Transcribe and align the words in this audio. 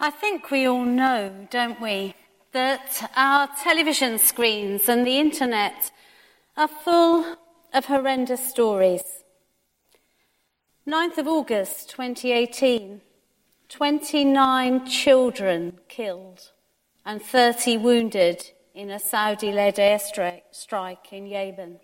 I 0.00 0.10
think 0.10 0.52
we 0.52 0.64
all 0.64 0.84
know, 0.84 1.48
don't 1.50 1.80
we, 1.80 2.14
that 2.52 3.10
our 3.16 3.48
television 3.64 4.18
screens 4.18 4.88
and 4.88 5.04
the 5.04 5.18
internet 5.18 5.90
are 6.56 6.68
full 6.68 7.36
of 7.74 7.86
horrendous 7.86 8.48
stories. 8.48 9.02
9th 10.86 11.18
of 11.18 11.26
August 11.26 11.90
2018, 11.90 13.00
29 13.68 14.86
children 14.86 15.80
killed 15.88 16.52
and 17.04 17.20
30 17.20 17.78
wounded 17.78 18.52
in 18.76 18.90
a 18.90 19.00
Saudi 19.00 19.50
led 19.50 19.76
airstrike 19.76 21.10
in 21.10 21.26
Yemen. 21.26 21.80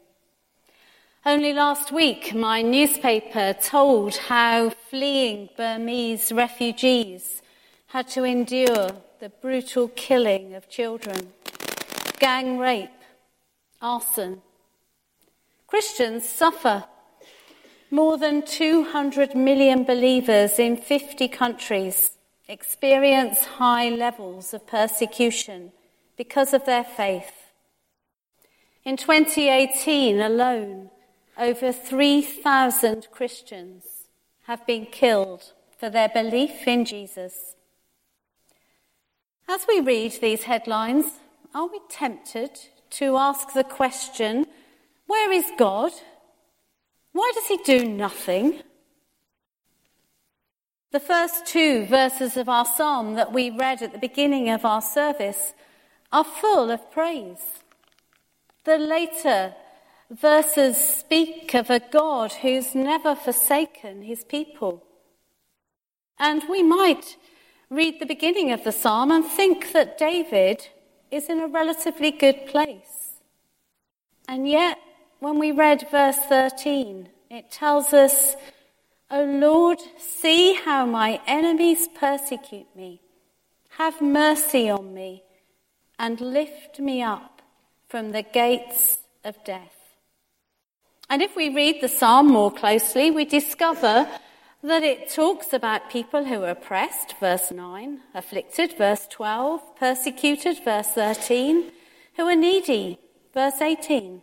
Only 1.27 1.53
last 1.53 1.91
week, 1.91 2.33
my 2.33 2.63
newspaper 2.63 3.55
told 3.55 4.15
how 4.15 4.71
fleeing 4.71 5.49
Burmese 5.57 6.31
refugees 6.31 7.41
had 7.95 8.09
to 8.09 8.25
endure 8.25 8.89
the 9.21 9.29
brutal 9.41 9.87
killing 9.87 10.53
of 10.53 10.69
children, 10.69 11.33
gang 12.19 12.59
rape, 12.59 12.91
arson. 13.81 14.43
Christians 15.69 16.29
suffer. 16.29 16.87
More 17.93 18.19
than 18.19 18.45
200 18.45 19.37
million 19.37 19.85
believers 19.85 20.59
in 20.59 20.77
50 20.77 21.29
countries 21.29 22.11
experience 22.49 23.45
high 23.45 23.91
levels 23.91 24.53
of 24.53 24.67
persecution 24.67 25.71
because 26.17 26.53
of 26.53 26.67
their 26.67 26.83
faith. 26.83 27.53
In 28.85 28.97
2018 28.97 30.21
alone, 30.21 30.91
over 31.39 31.71
3,000 31.71 33.07
Christians 33.13 33.85
have 34.49 34.67
been 34.67 34.87
killed 34.87 35.53
for 35.79 35.89
their 35.89 36.09
belief 36.09 36.67
in 36.67 36.85
Jesus. 36.85 37.55
As 39.47 39.67
we 39.69 39.81
read 39.81 40.13
these 40.21 40.45
headlines, 40.45 41.05
are 41.55 41.67
we 41.67 41.79
tempted 41.91 42.59
to 42.91 43.17
ask 43.17 43.53
the 43.53 43.65
question, 43.65 44.47
where 45.07 45.31
is 45.31 45.45
God? 45.59 45.93
Why 47.13 47.31
does 47.35 47.47
he 47.47 47.59
do 47.59 47.85
nothing? 47.85 48.63
The 50.93 51.01
first 51.01 51.47
two 51.47 51.85
verses 51.87 52.39
of 52.39 52.49
our 52.49 52.65
psalm 52.65 53.15
that 53.15 53.33
we 53.33 53.51
read 53.51 53.83
at 53.83 53.93
the 53.93 53.99
beginning 53.99 54.49
of 54.49 54.65
our 54.65 54.81
service 54.81 55.53
are 56.11 56.25
full 56.25 56.71
of 56.71 56.91
praise. 56.91 57.45
The 58.65 58.79
later 58.79 59.55
verses 60.11 60.79
speak 60.79 61.55
of 61.55 61.69
a 61.69 61.81
God 61.81 62.33
who's 62.33 62.75
never 62.75 63.15
forsaken 63.15 64.03
his 64.03 64.25
people. 64.25 64.85
And 66.19 66.45
we 66.49 66.63
might 66.63 67.17
read 67.75 67.99
the 67.99 68.07
beginning 68.07 68.53
of 68.53 68.65
the 68.65 68.73
psalm 68.73 69.11
and 69.11 69.25
think 69.25 69.73
that 69.73 69.99
David 69.99 70.69
is 71.11 71.29
in 71.29 71.41
a 71.41 71.47
relatively 71.47 72.11
good 72.11 72.47
place. 72.47 73.21
And 74.29 74.49
yet, 74.49 74.79
when 75.21 75.39
we 75.39 75.53
read 75.53 75.87
verse 75.91 76.19
13, 76.29 77.09
it 77.31 77.51
tells 77.51 77.93
us, 77.93 78.37
O 79.11 79.25
Lord, 79.25 79.79
see 79.99 80.55
how 80.55 80.87
my 80.87 81.21
enemies 81.27 81.89
persecute 81.89 82.75
me. 82.75 83.01
Have 83.71 84.01
mercy 84.01 84.71
on 84.71 84.95
me 84.95 85.25
and 85.99 86.21
lift 86.21 86.79
me 86.79 87.03
up 87.03 87.43
from 87.89 88.13
the 88.13 88.23
gates 88.23 88.99
of 89.25 89.43
death. 89.45 89.75
And 91.11 91.23
if 91.23 91.37
we 91.37 91.55
read 91.55 91.81
the 91.81 91.89
psalm 91.89 92.29
more 92.29 92.51
closely, 92.51 93.11
we 93.11 93.25
discover 93.25 94.09
that 94.65 94.83
it 94.83 95.11
talks 95.11 95.53
about 95.53 95.91
people 95.91 96.25
who 96.25 96.43
are 96.43 96.51
oppressed, 96.51 97.15
verse 97.21 97.51
9, 97.51 98.01
afflicted, 98.15 98.75
verse 98.79 99.07
12, 99.11 99.77
persecuted, 99.77 100.65
verse 100.65 100.89
13, 100.89 101.71
who 102.17 102.23
are 102.23 102.35
needy, 102.35 102.99
verse 103.35 103.61
18. 103.61 104.23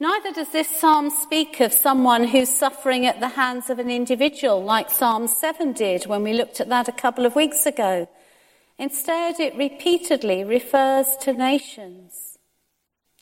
Neither 0.00 0.32
does 0.32 0.50
this 0.50 0.68
psalm 0.68 1.10
speak 1.10 1.60
of 1.60 1.72
someone 1.72 2.24
who's 2.24 2.48
suffering 2.48 3.06
at 3.06 3.20
the 3.20 3.28
hands 3.28 3.70
of 3.70 3.78
an 3.78 3.88
individual, 3.88 4.62
like 4.62 4.90
Psalm 4.90 5.28
7 5.28 5.72
did 5.72 6.06
when 6.06 6.24
we 6.24 6.32
looked 6.32 6.60
at 6.60 6.68
that 6.68 6.88
a 6.88 6.92
couple 6.92 7.24
of 7.24 7.36
weeks 7.36 7.66
ago. 7.66 8.08
Instead, 8.78 9.38
it 9.38 9.56
repeatedly 9.56 10.42
refers 10.42 11.06
to 11.18 11.32
nations. 11.32 12.36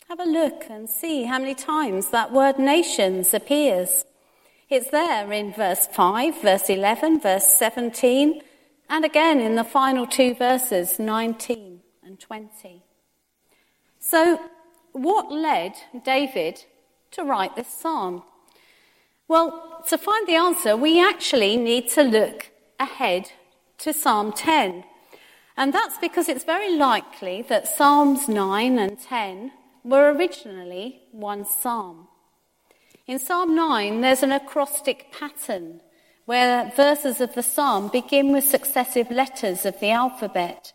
Have 0.09 0.21
a 0.21 0.25
look 0.25 0.65
and 0.71 0.88
see 0.88 1.25
how 1.25 1.38
many 1.38 1.55
times 1.55 2.09
that 2.09 2.32
word 2.32 2.59
nations 2.59 3.34
appears. 3.34 4.05
It's 4.75 4.91
there 4.91 5.33
in 5.33 5.53
verse 5.53 5.87
5, 5.87 6.43
verse 6.43 6.69
11, 6.69 7.21
verse 7.21 7.47
17, 7.47 8.43
and 8.91 9.05
again 9.05 9.39
in 9.39 9.55
the 9.55 9.62
final 9.62 10.05
two 10.05 10.35
verses, 10.35 10.99
19 10.99 11.79
and 12.03 12.19
20. 12.19 12.83
So, 14.01 14.41
what 14.91 15.31
led 15.31 15.75
David 16.05 16.65
to 17.12 17.23
write 17.23 17.55
this 17.55 17.69
psalm? 17.69 18.25
Well, 19.29 19.85
to 19.87 19.97
find 19.97 20.27
the 20.27 20.35
answer, 20.35 20.77
we 20.77 21.01
actually 21.01 21.56
need 21.56 21.89
to 21.91 22.03
look 22.03 22.51
ahead 22.81 23.31
to 23.79 23.93
Psalm 23.93 24.33
10. 24.33 24.83
And 25.56 25.73
that's 25.73 25.99
because 25.99 26.29
it's 26.29 26.43
very 26.43 26.77
likely 26.77 27.43
that 27.43 27.69
Psalms 27.69 28.29
9 28.29 28.81
and 28.81 28.99
10 28.99 29.53
were 29.85 30.12
originally 30.12 31.03
one 31.12 31.45
psalm. 31.45 32.09
In 33.06 33.19
Psalm 33.19 33.54
9, 33.54 34.00
there's 34.00 34.22
an 34.22 34.32
acrostic 34.32 35.12
pattern 35.12 35.82
where 36.25 36.72
verses 36.75 37.20
of 37.20 37.34
the 37.34 37.42
psalm 37.42 37.88
begin 37.88 38.32
with 38.32 38.44
successive 38.44 39.10
letters 39.10 39.66
of 39.66 39.78
the 39.78 39.91
alphabet, 39.91 40.72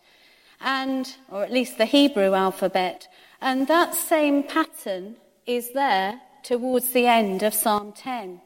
and, 0.62 1.16
or 1.31 1.44
at 1.44 1.51
least 1.51 1.79
the 1.79 1.85
Hebrew 1.85 2.35
alphabet, 2.35 3.07
and 3.41 3.68
that 3.68 3.95
same 3.95 4.44
pattern 4.44 5.16
is 5.47 5.73
there 5.73 6.22
towards 6.44 6.91
the 6.91 7.07
end 7.07 7.41
of 7.41 7.56
Psalm 7.56 7.94
10. 7.94 8.41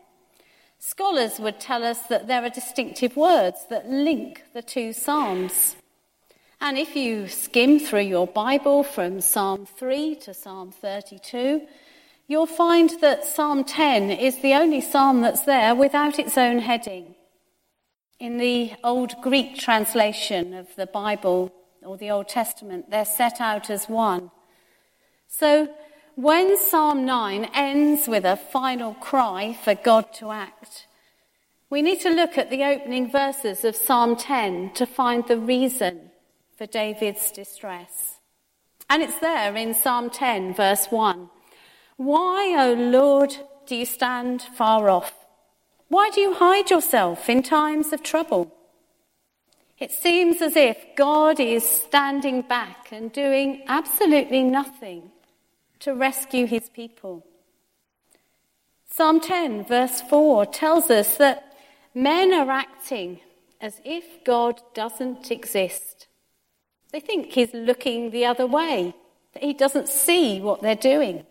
Scholars 0.80 1.38
would 1.42 1.60
tell 1.60 1.84
us 1.84 2.04
that 2.04 2.28
there 2.28 2.42
are 2.42 2.50
distinctive 2.50 3.18
words 3.18 3.66
that 3.70 3.90
link 3.90 4.44
the 4.54 4.62
two 4.62 4.94
psalms. 4.94 5.76
And 6.62 6.78
if 6.78 6.96
you 6.96 7.28
skim 7.28 7.80
through 7.80 8.02
your 8.02 8.28
Bible 8.28 8.84
from 8.84 9.20
Psalm 9.20 9.66
3 9.66 10.16
to 10.22 10.34
Psalm 10.34 10.72
32, 10.72 11.68
you'll 12.28 12.46
find 12.46 12.92
that 13.02 13.26
Psalm 13.26 13.64
10 13.64 14.12
is 14.12 14.42
the 14.42 14.54
only 14.54 14.82
psalm 14.82 15.22
that's 15.22 15.42
there 15.42 15.76
without 15.76 16.20
its 16.20 16.38
own 16.38 16.60
heading. 16.60 17.16
In 18.20 18.38
the 18.38 18.74
Old 18.84 19.16
Greek 19.22 19.58
translation 19.58 20.54
of 20.54 20.76
the 20.76 20.88
Bible 20.88 21.52
or 21.82 21.98
the 21.98 22.12
Old 22.12 22.30
Testament, 22.30 22.90
they're 22.90 23.06
set 23.06 23.42
out 23.42 23.70
as 23.70 23.90
one. 23.90 24.32
So 25.28 25.68
when 26.16 26.58
Psalm 26.58 27.06
9 27.06 27.50
ends 27.54 28.08
with 28.08 28.24
a 28.24 28.38
final 28.38 28.94
cry 28.94 29.58
for 29.64 29.76
God 29.76 30.14
to 30.16 30.32
act, 30.32 30.88
we 31.70 31.82
need 31.82 32.02
to 32.02 32.10
look 32.12 32.38
at 32.38 32.52
the 32.52 32.64
opening 32.64 33.12
verses 33.12 33.66
of 33.66 33.76
Psalm 33.76 34.16
10 34.16 34.74
to 34.76 34.86
find 34.86 35.28
the 35.28 35.40
reason 35.40 36.12
for 36.56 36.68
David's 36.68 37.32
distress. 37.32 38.20
And 38.90 39.02
it's 39.02 39.18
there 39.20 39.56
in 39.56 39.74
Psalm 39.74 40.12
10, 40.12 40.54
verse 40.54 40.86
1. 40.92 41.30
Why, 42.04 42.54
O 42.60 42.74
Lord, 42.74 43.34
do 43.66 43.78
you 43.78 43.86
stand 43.86 44.42
far 44.42 44.90
off? 44.90 45.14
Why 45.88 46.10
do 46.10 46.20
you 46.20 46.34
hide 46.34 46.70
yourself 46.70 47.30
in 47.30 47.44
times 47.44 47.94
of 47.94 48.04
trouble? 48.04 48.54
It 49.80 49.90
seems 49.90 50.42
as 50.42 50.58
if 50.58 50.78
God 50.98 51.40
is 51.40 51.64
standing 51.68 52.42
back 52.42 52.92
and 52.92 53.10
doing 53.14 53.64
absolutely 53.68 54.44
nothing 54.44 55.12
to 55.80 55.96
rescue 55.96 56.46
his 56.46 56.70
people. 56.70 57.26
Psalm 58.90 59.22
10, 59.22 59.64
verse 59.64 60.02
4, 60.02 60.46
tells 60.48 60.90
us 60.90 61.16
that 61.18 61.56
men 61.96 62.34
are 62.34 62.52
acting 62.52 63.22
as 63.62 63.80
if 63.86 64.26
God 64.26 64.62
doesn't 64.74 65.32
exist. 65.32 66.08
They 66.92 67.00
think 67.00 67.32
he's 67.32 67.54
looking 67.54 68.12
the 68.12 68.26
other 68.26 68.46
way, 68.46 68.94
that 69.34 69.44
he 69.44 69.54
doesn't 69.54 69.88
see 69.88 70.42
what 70.42 70.62
they're 70.62 70.76
doing. 70.76 71.26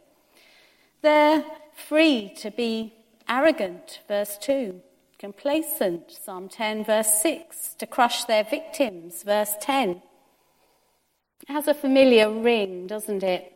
They're 1.03 1.45
free 1.75 2.33
to 2.39 2.51
be 2.53 2.95
arrogant, 3.29 4.01
verse 4.07 4.39
2, 4.39 4.81
complacent, 5.19 6.13
Psalm 6.13 6.49
10, 6.49 6.85
verse 6.85 7.21
6, 7.21 7.75
to 7.75 7.87
crush 7.87 8.25
their 8.25 8.45
victims, 8.45 9.25
verse 9.25 9.55
10. 9.61 10.01
It 11.43 11.49
has 11.49 11.67
a 11.67 11.75
familiar 11.75 12.31
ring, 12.31 12.87
doesn't 12.87 13.25
it? 13.25 13.53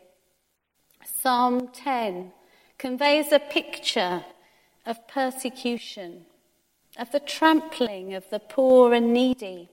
Psalm 1.05 1.69
10 1.69 2.33
conveys 2.79 3.31
a 3.31 3.39
picture 3.39 4.25
of 4.85 5.07
persecution, 5.07 6.27
of 6.99 7.13
the 7.13 7.21
trampling 7.21 8.15
of 8.15 8.29
the 8.31 8.41
poor 8.41 8.93
and 8.93 9.13
needy. 9.13 9.69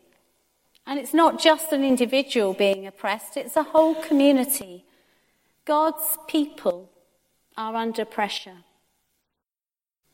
And 0.85 0.99
it's 0.99 1.13
not 1.13 1.41
just 1.41 1.71
an 1.71 1.83
individual 1.83 2.53
being 2.53 2.85
oppressed, 2.85 3.35
it's 3.35 3.57
a 3.57 3.63
whole 3.63 3.95
community. 3.95 4.85
God's 5.65 6.19
people 6.27 6.92
are 7.57 7.75
under 7.75 8.05
pressure. 8.05 8.63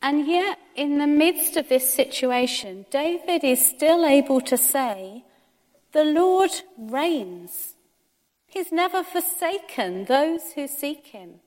And 0.02 0.26
yet, 0.26 0.58
in 0.74 0.98
the 0.98 1.06
midst 1.06 1.56
of 1.56 1.68
this 1.68 1.92
situation, 1.92 2.86
David 2.90 3.44
is 3.44 3.64
still 3.64 4.04
able 4.06 4.40
to 4.42 4.56
say, 4.56 5.24
The 5.92 6.04
Lord 6.04 6.50
reigns. 6.78 7.74
He's 8.46 8.72
never 8.72 9.04
forsaken 9.04 10.06
those 10.06 10.52
who 10.54 10.66
seek 10.66 11.08
him. 11.08 11.40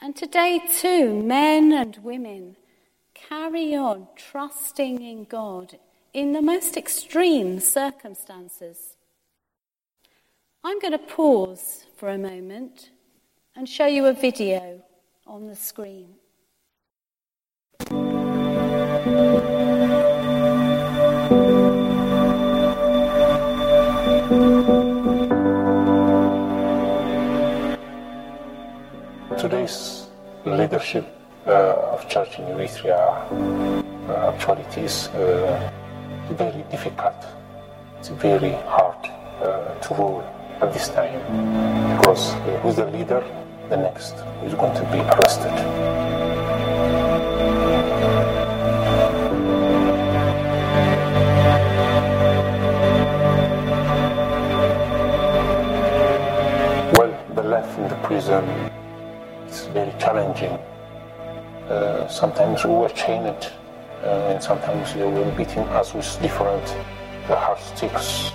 And 0.00 0.16
today, 0.16 0.60
too, 0.80 1.22
men 1.22 1.72
and 1.72 1.98
women 2.02 2.56
carry 3.12 3.74
on 3.74 4.06
trusting 4.16 5.02
in 5.02 5.24
God 5.24 5.78
in 6.14 6.32
the 6.32 6.40
most 6.40 6.76
extreme 6.76 7.60
circumstances. 7.60 8.96
I'm 10.64 10.78
going 10.78 10.92
to 10.92 10.98
pause 10.98 11.84
for 11.96 12.08
a 12.08 12.18
moment 12.18 12.90
and 13.60 13.68
show 13.68 13.84
you 13.84 14.06
a 14.06 14.14
video 14.14 14.82
on 15.26 15.46
the 15.46 15.54
screen. 15.54 16.08
Today's 29.38 30.06
leadership 30.46 31.04
uh, 31.46 31.50
of 31.92 32.08
church 32.08 32.38
in 32.38 32.46
Eritrea 32.46 32.96
uh, 34.08 34.32
actually 34.32 34.64
is 34.82 35.08
uh, 35.08 35.70
very 36.30 36.64
difficult. 36.70 37.26
It's 37.98 38.08
very 38.08 38.52
hard 38.72 39.04
uh, 39.42 39.74
to 39.82 39.94
rule 39.94 40.24
at 40.62 40.72
this 40.72 40.88
time 40.88 41.20
because 41.98 42.32
uh, 42.32 42.60
who's 42.62 42.76
the 42.76 42.86
leader, 42.86 43.22
the 43.70 43.76
next 43.76 44.14
is 44.44 44.52
going 44.54 44.74
to 44.74 44.82
be 44.90 44.98
arrested. 44.98 45.54
Well, 56.98 57.16
the 57.36 57.42
life 57.44 57.78
in 57.78 57.88
the 57.88 57.94
prison 58.02 58.44
is 59.48 59.66
very 59.66 59.92
challenging. 60.00 60.58
Uh, 61.68 62.08
sometimes 62.08 62.64
we 62.64 62.72
were 62.72 62.88
chained, 62.88 63.52
uh, 64.02 64.30
and 64.30 64.42
sometimes 64.42 64.94
they 64.94 65.04
were 65.08 65.30
beating 65.36 65.62
us 65.78 65.94
with 65.94 66.20
different 66.20 66.66
uh, 67.28 67.36
hard 67.36 67.60
sticks. 67.60 68.32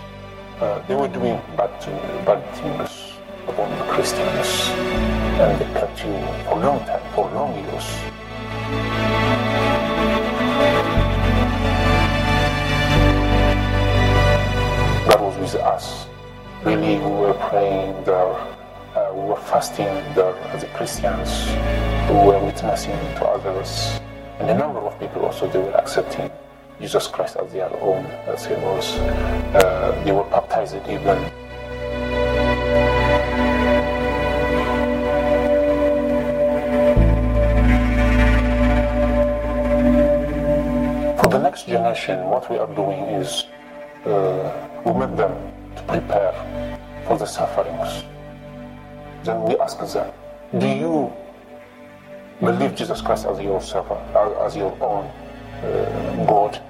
Uh, 0.61 0.79
they 0.87 0.95
were 0.95 1.09
doing 1.09 1.41
bad, 1.57 1.71
bad 2.25 2.41
things 2.55 3.04
upon 3.47 3.69
the 3.77 3.85
Christians, 3.85 4.69
and 5.39 5.59
they 5.59 5.79
kept 5.79 5.99
you 6.03 6.13
for 6.45 6.59
long 6.59 6.79
time, 6.85 7.01
for 7.13 7.29
long 7.31 7.53
years. 7.53 7.85
God 15.07 15.21
was 15.21 15.37
with 15.37 15.55
us. 15.55 16.07
Really, 16.63 16.97
we 16.97 17.11
were 17.11 17.33
praying 17.49 18.03
there, 18.03 18.33
uh, 18.95 19.11
we 19.13 19.21
were 19.21 19.37
fasting 19.37 19.85
there 20.15 20.35
as 20.53 20.63
Christians, 20.75 21.47
we 22.09 22.15
were 22.25 22.43
witnessing 22.43 22.97
to 23.17 23.25
others, 23.25 23.99
and 24.39 24.49
a 24.49 24.57
number 24.57 24.79
of 24.79 24.99
people 24.99 25.25
also 25.25 25.47
they 25.47 25.59
were 25.59 25.75
accepting 25.77 26.31
Jesus 26.79 27.07
Christ 27.07 27.37
as 27.37 27.53
their 27.53 27.71
own 27.81 28.05
as 28.27 28.45
he 28.45 28.53
was. 28.55 28.97
Uh, 29.55 30.01
they 30.03 30.11
were 30.11 30.25
baptized 30.25 30.75
even. 30.89 31.44
Next 41.55 41.67
generation, 41.67 42.25
what 42.25 42.51
we 42.51 42.57
are 42.57 42.67
doing 42.75 42.99
is 43.15 43.45
uh, 44.05 44.51
we 44.85 44.91
make 44.91 45.15
them 45.15 45.31
to 45.77 45.81
prepare 45.83 46.33
for 47.07 47.17
the 47.17 47.25
sufferings. 47.25 48.03
Then 49.23 49.41
we 49.43 49.57
ask 49.59 49.79
them, 49.79 50.11
do 50.57 50.67
you 50.67 51.13
believe 52.41 52.75
Jesus 52.75 52.99
Christ 52.99 53.25
as 53.25 53.39
your 53.39 53.61
servant, 53.61 54.01
as 54.43 54.57
your 54.57 54.75
own 54.83 55.05
uh, 55.63 56.25
God? 56.27 56.61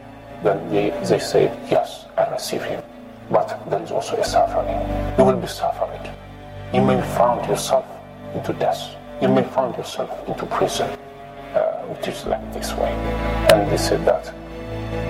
Then 0.44 0.70
they, 0.70 0.92
they 1.10 1.18
say, 1.18 1.46
yes, 1.68 2.06
I 2.16 2.30
receive 2.30 2.62
him. 2.62 2.84
But 3.32 3.60
there 3.68 3.82
is 3.82 3.90
also 3.90 4.16
a 4.18 4.24
suffering. 4.24 4.78
You 5.18 5.24
will 5.24 5.42
be 5.42 5.48
suffering. 5.48 6.14
You 6.76 6.82
may 6.86 7.02
find 7.18 7.44
yourself 7.50 7.88
into 8.36 8.54
death. 8.54 8.96
You 9.20 9.30
may 9.30 9.44
find 9.46 9.76
yourself 9.76 10.12
into 10.30 10.46
prison, 10.46 10.92
uh, 11.56 11.82
which 11.90 12.08
is 12.08 12.24
like 12.28 12.54
this 12.54 12.72
way. 12.74 12.92
And 13.52 13.72
they 13.72 13.78
said 13.78 14.06
that, 14.06 14.32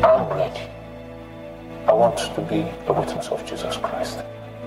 I'm 0.04 0.30
ready. 0.30 0.70
I 1.88 1.94
want 1.94 2.18
to 2.18 2.42
be 2.42 2.62
a 2.88 2.94
witness 2.94 3.30
of 3.30 3.46
Jesus 3.46 3.78
Christ. 3.78 4.20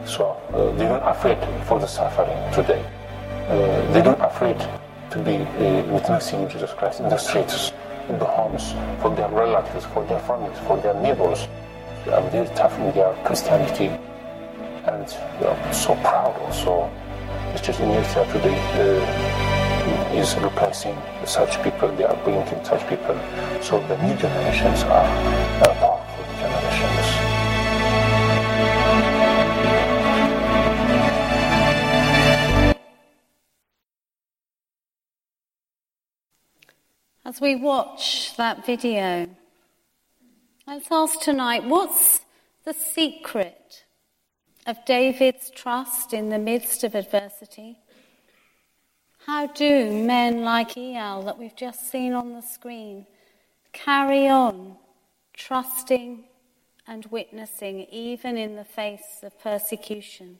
So 0.06 0.37
uh, 0.53 0.73
they're 0.77 0.89
not 0.89 1.17
afraid 1.17 1.39
for 1.67 1.79
the 1.79 1.87
suffering 1.87 2.39
today. 2.53 2.85
Uh, 3.49 3.93
they're 3.93 4.05
not 4.05 4.21
afraid 4.21 4.59
to 5.11 5.19
be 5.19 5.37
uh, 5.37 5.83
witnessing 5.93 6.49
Jesus 6.49 6.73
Christ 6.75 7.00
in 7.00 7.09
the 7.09 7.17
streets, 7.17 7.73
in 8.09 8.19
the 8.19 8.25
homes, 8.25 8.73
for 9.00 9.15
their 9.15 9.29
relatives, 9.29 9.85
for 9.87 10.05
their 10.05 10.21
families, 10.21 10.59
for 10.67 10.77
their 10.79 10.95
neighbors. 10.95 11.49
They 12.05 12.12
are 12.12 12.23
very 12.31 12.49
tough 12.55 12.79
in 12.79 12.93
their 12.93 13.12
Christianity, 13.25 13.89
and 14.87 15.06
they 15.41 15.47
are 15.47 15.73
so 15.73 15.94
proud 15.97 16.37
also. 16.41 16.91
The 17.53 17.59
church 17.61 17.81
in 17.81 17.89
Eritrea 17.89 18.33
today 18.33 18.59
uh, 18.75 19.48
is 20.12 20.37
replacing 20.37 20.96
such 21.25 21.62
people. 21.62 21.88
They 21.96 22.05
are 22.05 22.16
bringing 22.25 22.64
such 22.64 22.87
people. 22.88 23.19
So 23.60 23.81
the 23.87 23.96
new 24.02 24.16
generations 24.16 24.82
are 24.84 25.06
powerful 25.60 26.25
generations. 26.38 27.38
As 37.25 37.40
we 37.43 37.56
watch 37.56 38.34
that 38.37 38.64
video, 38.64 39.28
let's 40.66 40.88
ask 40.90 41.20
tonight 41.20 41.64
what's 41.64 42.20
the 42.64 42.72
secret 42.72 43.84
of 44.66 44.82
David's 44.87 45.50
trust 45.50 46.14
in 46.14 46.31
the 46.31 46.38
midst 46.38 46.84
of 46.84 46.94
adversity? 46.94 47.78
How 49.29 49.47
do 49.47 49.93
men 49.93 50.41
like 50.43 50.79
El, 50.79 51.25
that 51.25 51.39
we've 51.39 51.55
just 51.55 51.91
seen 51.93 52.15
on 52.15 52.33
the 52.33 52.41
screen, 52.41 53.07
carry 53.75 54.27
on 54.27 54.77
trusting 55.35 56.25
and 56.87 57.05
witnessing 57.11 57.81
even 57.93 58.39
in 58.39 58.56
the 58.56 58.65
face 58.65 59.20
of 59.23 59.39
persecution? 59.39 60.39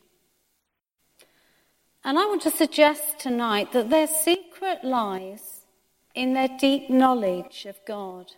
And 2.03 2.19
I 2.19 2.25
want 2.25 2.41
to 2.45 2.51
suggest 2.51 3.19
tonight 3.19 3.73
that 3.73 3.91
their 3.91 4.07
secret 4.07 4.83
lies 4.83 5.67
in 6.15 6.33
their 6.33 6.49
deep 6.59 6.89
knowledge 6.89 7.67
of 7.67 7.77
God. 7.87 8.33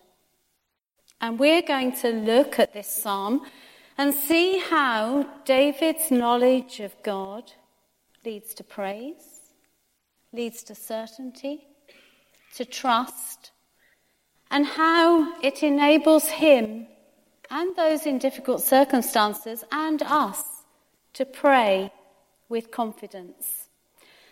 And 1.21 1.39
we're 1.39 1.63
going 1.63 1.93
to 1.99 2.11
look 2.11 2.59
at 2.59 2.75
this 2.75 2.91
psalm 2.91 3.47
and 3.97 4.13
see 4.13 4.59
how 4.59 5.29
David's 5.45 6.11
knowledge 6.11 6.81
of 6.81 7.01
God 7.05 7.53
leads 8.25 8.53
to 8.55 8.65
praise, 8.65 9.40
leads 10.33 10.63
to 10.65 10.75
certainty, 10.75 11.67
to 12.57 12.65
trust, 12.65 13.51
and 14.51 14.67
how 14.67 15.41
it 15.43 15.63
enables 15.63 16.27
him 16.27 16.87
and 17.51 17.75
those 17.77 18.07
in 18.07 18.19
difficult 18.19 18.63
circumstances 18.63 19.65
and 19.73 20.03
us 20.03 20.43
to 21.15 21.25
pray 21.25 21.93
with 22.49 22.71
confidence. 22.71 23.69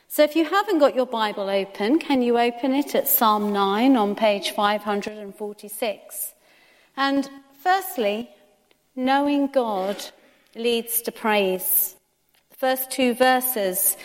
So 0.07 0.23
if 0.23 0.35
you 0.37 0.45
haven't 0.45 0.79
got 0.79 0.95
your 0.95 1.07
Bible 1.07 1.51
open, 1.51 1.99
can 1.99 2.23
you 2.23 2.39
open 2.39 2.73
it 2.73 2.95
at 2.95 3.09
Psalm 3.09 3.53
9 3.53 3.97
on 3.97 4.15
page 4.15 4.53
546? 4.53 6.35
And 6.97 7.29
firstly, 7.63 8.31
knowing 8.97 9.49
God 9.49 9.97
leads 10.55 11.03
to 11.03 11.13
praise. 11.13 11.95
The 12.51 12.57
first 12.57 12.91
two 12.91 13.15
verses, 13.15 13.97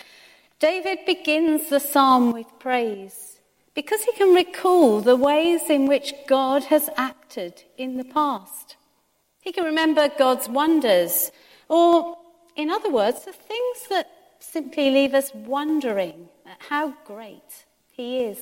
David 0.64 1.00
begins 1.06 1.70
the 1.70 1.82
psalm 1.82 2.32
with 2.32 2.48
praise 2.58 3.42
because 3.74 4.02
he 4.04 4.14
can 4.14 4.34
recall 4.34 5.02
the 5.02 5.18
ways 5.18 5.70
in 5.70 5.88
which 5.88 6.14
God 6.26 6.64
has 6.64 6.90
acted 6.96 7.64
in 7.78 7.98
the 7.98 8.06
past. 8.06 8.78
He 9.42 9.52
can 9.52 9.66
remember 9.66 10.08
God's 10.18 10.48
wonders, 10.48 11.34
or 11.68 12.18
in 12.56 12.70
other 12.70 12.90
words, 12.90 13.26
the 13.26 13.34
things 13.34 13.90
that 13.90 14.10
simply 14.40 14.90
leave 14.90 15.14
us 15.14 15.34
wondering 15.34 16.30
at 16.46 16.62
how 16.70 16.94
great 17.04 17.66
He 17.92 18.20
is. 18.20 18.40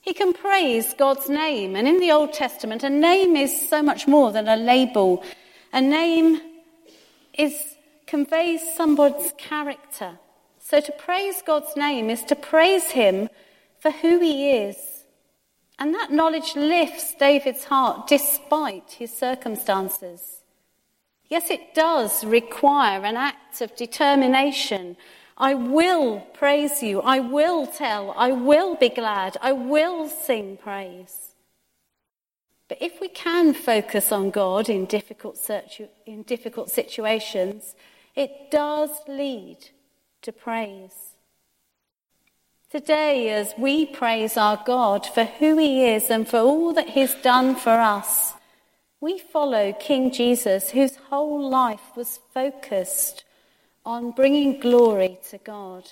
He 0.00 0.14
can 0.14 0.32
praise 0.32 0.94
God's 0.94 1.28
name, 1.28 1.76
and 1.76 1.86
in 1.86 2.00
the 2.00 2.10
Old 2.10 2.32
Testament, 2.32 2.82
a 2.82 2.90
name 2.90 3.36
is 3.36 3.68
so 3.70 3.84
much 3.84 4.08
more 4.08 4.32
than 4.32 4.48
a 4.48 4.56
label. 4.56 5.22
A 5.72 5.80
name 5.80 6.40
is 7.34 7.54
conveys 8.08 8.62
somebody's 8.74 9.32
character. 9.38 10.18
So 10.68 10.80
to 10.80 10.92
praise 10.92 11.42
God's 11.46 11.76
name 11.76 12.10
is 12.10 12.24
to 12.24 12.34
praise 12.34 12.90
Him 12.90 13.28
for 13.78 13.92
who 13.92 14.18
He 14.18 14.50
is 14.50 14.76
And 15.78 15.94
that 15.94 16.10
knowledge 16.10 16.56
lifts 16.56 17.14
David's 17.14 17.64
heart 17.64 18.06
despite 18.08 18.92
his 18.92 19.12
circumstances. 19.12 20.42
Yes, 21.28 21.50
it 21.50 21.74
does 21.74 22.24
require 22.24 23.04
an 23.04 23.16
act 23.16 23.60
of 23.60 23.76
determination. 23.76 24.96
I 25.36 25.54
will 25.54 26.20
praise 26.32 26.82
you. 26.82 27.00
I 27.02 27.20
will 27.20 27.66
tell. 27.66 28.14
I 28.16 28.32
will 28.32 28.74
be 28.74 28.88
glad. 28.88 29.36
I 29.42 29.52
will 29.52 30.08
sing 30.08 30.56
praise. 30.56 31.34
But 32.68 32.78
if 32.80 33.00
we 33.00 33.08
can 33.08 33.54
focus 33.54 34.10
on 34.12 34.30
God 34.30 34.68
in 34.68 34.86
difficult, 34.86 35.38
in 36.06 36.22
difficult 36.22 36.70
situations, 36.70 37.74
it 38.14 38.50
does 38.50 38.90
lead 39.06 39.58
to 40.22 40.32
praise. 40.32 41.14
Today, 42.70 43.30
as 43.30 43.54
we 43.56 43.86
praise 43.86 44.36
our 44.36 44.62
God 44.66 45.06
for 45.06 45.24
who 45.24 45.56
He 45.56 45.84
is 45.84 46.10
and 46.10 46.26
for 46.28 46.38
all 46.38 46.72
that 46.74 46.90
He's 46.90 47.14
done 47.14 47.54
for 47.54 47.70
us, 47.70 48.34
we 49.00 49.18
follow 49.18 49.72
King 49.72 50.10
Jesus, 50.10 50.70
whose 50.70 50.96
whole 50.96 51.48
life 51.48 51.96
was 51.96 52.18
focused 52.34 53.24
on 53.84 54.10
bringing 54.10 54.58
glory 54.58 55.18
to 55.30 55.38
God. 55.38 55.84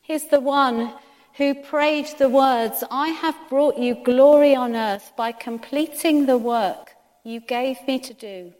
He's 0.00 0.28
the 0.28 0.40
one 0.40 0.94
who 1.34 1.54
prayed 1.54 2.06
the 2.18 2.28
words, 2.28 2.84
I 2.90 3.08
have 3.08 3.36
brought 3.48 3.76
you 3.76 3.96
glory 4.04 4.54
on 4.54 4.76
earth 4.76 5.12
by 5.16 5.32
completing 5.32 6.26
the 6.26 6.38
work 6.38 6.92
you 7.24 7.40
gave 7.40 7.76
me 7.86 7.98
to 7.98 8.14
do. 8.14 8.52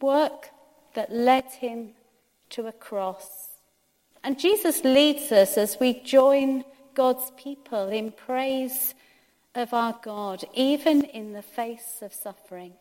Work 0.00 0.50
that 0.94 1.10
led 1.10 1.46
him 1.46 1.94
to 2.52 2.66
a 2.66 2.72
cross. 2.72 3.48
And 4.24 4.38
Jesus 4.38 4.84
leads 4.84 5.32
us 5.32 5.58
as 5.58 5.78
we 5.80 6.00
join 6.00 6.64
God's 6.94 7.30
people 7.36 7.88
in 7.88 8.12
praise 8.12 8.94
of 9.54 9.74
our 9.74 9.98
God, 10.02 10.44
even 10.54 11.02
in 11.04 11.32
the 11.32 11.42
face 11.42 11.98
of 12.02 12.14
suffering. 12.14 12.74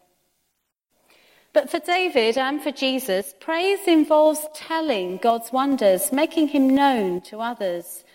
But 1.53 1.69
for 1.69 1.79
David 1.79 2.37
and 2.37 2.61
for 2.61 2.71
Jesus, 2.71 3.33
praise 3.39 3.87
involves 3.87 4.47
telling 4.53 5.17
God's 5.17 5.51
wonders, 5.51 6.11
making 6.11 6.49
him 6.49 6.73
known 6.73 7.21
to 7.21 7.41
others. 7.41 8.05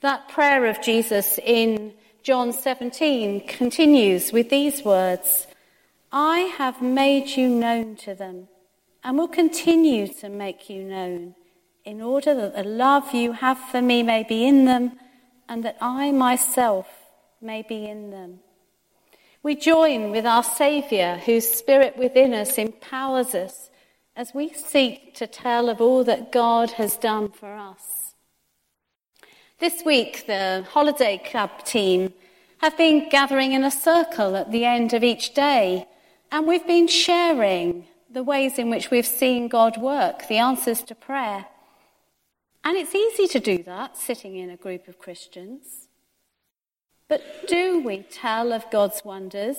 That 0.00 0.28
prayer 0.28 0.66
of 0.66 0.80
Jesus 0.80 1.38
in 1.44 1.92
John 2.22 2.52
17 2.52 3.46
continues 3.46 4.32
with 4.32 4.48
these 4.48 4.84
words 4.84 5.46
I 6.10 6.38
have 6.58 6.80
made 6.80 7.28
you 7.28 7.48
known 7.48 7.96
to 7.96 8.14
them 8.14 8.48
and 9.06 9.16
will 9.16 9.28
continue 9.28 10.08
to 10.08 10.28
make 10.28 10.68
you 10.68 10.82
known 10.82 11.32
in 11.84 12.02
order 12.02 12.34
that 12.34 12.56
the 12.56 12.64
love 12.64 13.14
you 13.14 13.30
have 13.30 13.56
for 13.56 13.80
me 13.80 14.02
may 14.02 14.24
be 14.24 14.44
in 14.44 14.64
them 14.64 14.98
and 15.48 15.64
that 15.64 15.76
I 15.80 16.10
myself 16.10 16.88
may 17.40 17.62
be 17.62 17.86
in 17.86 18.10
them. 18.10 18.40
We 19.44 19.54
join 19.54 20.10
with 20.10 20.26
our 20.26 20.42
Saviour, 20.42 21.18
whose 21.18 21.48
Spirit 21.48 21.96
within 21.96 22.34
us 22.34 22.58
empowers 22.58 23.32
us 23.32 23.70
as 24.16 24.34
we 24.34 24.52
seek 24.52 25.14
to 25.14 25.28
tell 25.28 25.68
of 25.68 25.80
all 25.80 26.02
that 26.02 26.32
God 26.32 26.72
has 26.72 26.96
done 26.96 27.30
for 27.30 27.54
us. 27.54 28.12
This 29.60 29.84
week, 29.84 30.26
the 30.26 30.66
Holiday 30.68 31.22
Club 31.24 31.62
team 31.62 32.12
have 32.58 32.76
been 32.76 33.08
gathering 33.08 33.52
in 33.52 33.62
a 33.62 33.70
circle 33.70 34.34
at 34.34 34.50
the 34.50 34.64
end 34.64 34.94
of 34.94 35.04
each 35.04 35.32
day, 35.32 35.86
and 36.32 36.44
we've 36.44 36.66
been 36.66 36.88
sharing 36.88 37.86
the 38.16 38.22
ways 38.22 38.58
in 38.58 38.70
which 38.70 38.90
we've 38.90 39.06
seen 39.06 39.46
God 39.46 39.76
work, 39.76 40.26
the 40.26 40.38
answers 40.38 40.82
to 40.84 40.94
prayer. 40.94 41.44
And 42.64 42.74
it's 42.74 42.94
easy 42.94 43.26
to 43.28 43.38
do 43.38 43.62
that 43.64 43.98
sitting 43.98 44.36
in 44.36 44.48
a 44.48 44.56
group 44.56 44.88
of 44.88 44.98
Christians. 44.98 45.88
But 47.10 47.20
do 47.46 47.82
we 47.84 47.98
tell 48.10 48.54
of 48.54 48.70
God's 48.70 49.02
wonders 49.04 49.58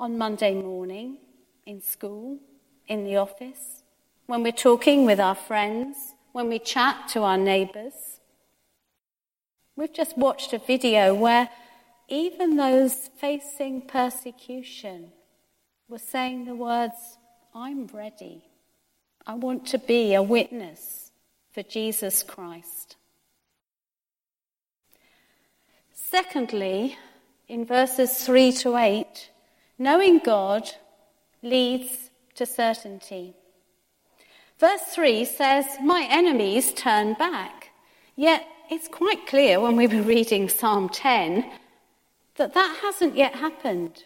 on 0.00 0.16
Monday 0.16 0.54
morning, 0.54 1.18
in 1.66 1.82
school, 1.82 2.38
in 2.86 3.04
the 3.04 3.16
office, 3.16 3.82
when 4.24 4.42
we're 4.42 4.52
talking 4.52 5.04
with 5.04 5.20
our 5.20 5.34
friends, 5.34 6.14
when 6.32 6.48
we 6.48 6.58
chat 6.58 7.06
to 7.10 7.22
our 7.22 7.36
neighbours? 7.36 8.20
We've 9.76 9.92
just 9.92 10.16
watched 10.16 10.54
a 10.54 10.58
video 10.58 11.14
where 11.14 11.50
even 12.08 12.56
those 12.56 13.10
facing 13.20 13.82
persecution 13.82 15.12
were 15.86 15.98
saying 15.98 16.46
the 16.46 16.54
words, 16.54 17.18
I'm 17.54 17.86
ready. 17.88 18.42
I 19.26 19.34
want 19.34 19.66
to 19.68 19.78
be 19.78 20.14
a 20.14 20.22
witness 20.22 21.10
for 21.52 21.62
Jesus 21.62 22.22
Christ. 22.22 22.96
Secondly, 25.92 26.96
in 27.48 27.64
verses 27.64 28.24
3 28.24 28.52
to 28.52 28.76
8, 28.76 29.30
knowing 29.78 30.18
God 30.18 30.70
leads 31.42 32.10
to 32.34 32.46
certainty. 32.46 33.34
Verse 34.58 34.82
3 34.92 35.24
says, 35.24 35.66
My 35.82 36.06
enemies 36.10 36.72
turn 36.72 37.14
back. 37.14 37.70
Yet 38.16 38.46
it's 38.70 38.88
quite 38.88 39.26
clear 39.26 39.60
when 39.60 39.76
we 39.76 39.86
were 39.86 40.02
reading 40.02 40.48
Psalm 40.48 40.88
10 40.88 41.50
that 42.36 42.54
that 42.54 42.78
hasn't 42.82 43.16
yet 43.16 43.34
happened. 43.34 44.04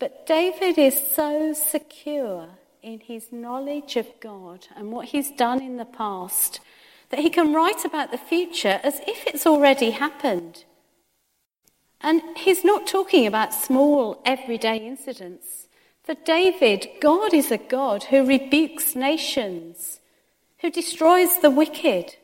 But 0.00 0.26
David 0.26 0.78
is 0.78 0.98
so 1.14 1.52
secure 1.52 2.48
in 2.82 3.00
his 3.00 3.30
knowledge 3.30 3.96
of 3.96 4.08
God 4.18 4.66
and 4.74 4.90
what 4.90 5.08
he's 5.08 5.30
done 5.30 5.62
in 5.62 5.76
the 5.76 5.84
past 5.84 6.60
that 7.10 7.20
he 7.20 7.28
can 7.28 7.52
write 7.52 7.84
about 7.84 8.10
the 8.10 8.18
future 8.18 8.80
as 8.82 9.00
if 9.06 9.26
it's 9.26 9.46
already 9.46 9.90
happened. 9.90 10.64
And 12.00 12.22
he's 12.34 12.64
not 12.64 12.86
talking 12.86 13.26
about 13.26 13.52
small, 13.52 14.22
everyday 14.24 14.78
incidents. 14.78 15.68
For 16.02 16.14
David, 16.14 16.88
God 17.02 17.34
is 17.34 17.50
a 17.50 17.58
God 17.58 18.04
who 18.04 18.24
rebukes 18.24 18.96
nations, 18.96 20.00
who 20.60 20.70
destroys 20.70 21.40
the 21.40 21.50
wicked. 21.50 22.16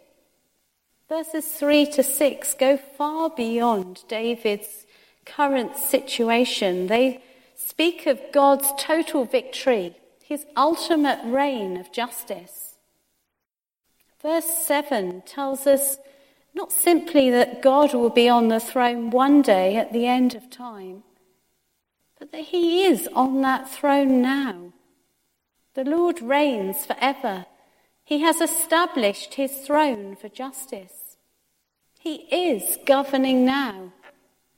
Verses 1.11 1.47
3 1.47 1.91
to 1.93 2.03
6 2.03 2.55
go 2.55 2.79
far 2.79 3.29
beyond 3.29 4.03
David's 4.09 4.87
current 5.27 5.77
situation. 5.77 6.87
They 6.87 7.21
speak 7.57 8.07
of 8.07 8.21
God's 8.33 8.69
total 8.79 9.25
victory 9.25 9.97
his 10.27 10.45
ultimate 10.57 11.21
reign 11.25 11.77
of 11.77 11.93
justice. 11.93 12.79
Verse 14.21 14.59
7 14.59 15.23
tells 15.25 15.69
us 15.69 15.99
not 16.53 16.73
simply 16.73 17.31
that 17.31 17.63
God 17.63 17.95
will 17.95 18.11
be 18.11 18.29
on 18.29 18.49
the 18.49 18.59
throne 18.59 19.11
one 19.11 19.41
day 19.41 19.77
at 19.77 19.93
the 19.93 20.05
end 20.05 20.35
of 20.35 20.51
time, 20.51 21.05
but 22.19 22.33
that 22.33 22.47
he 22.47 22.83
is 22.83 23.09
on 23.15 23.43
that 23.43 23.71
throne 23.71 24.21
now. 24.21 24.73
The 25.75 25.85
Lord 25.85 26.21
reigns 26.21 26.85
forever. 26.85 27.47
He 28.03 28.23
has 28.23 28.41
established 28.41 29.35
his 29.35 29.59
throne 29.59 30.17
for 30.17 30.29
justice. 30.29 31.17
He 32.01 32.15
is 32.33 32.79
governing 32.85 33.45
now, 33.45 33.93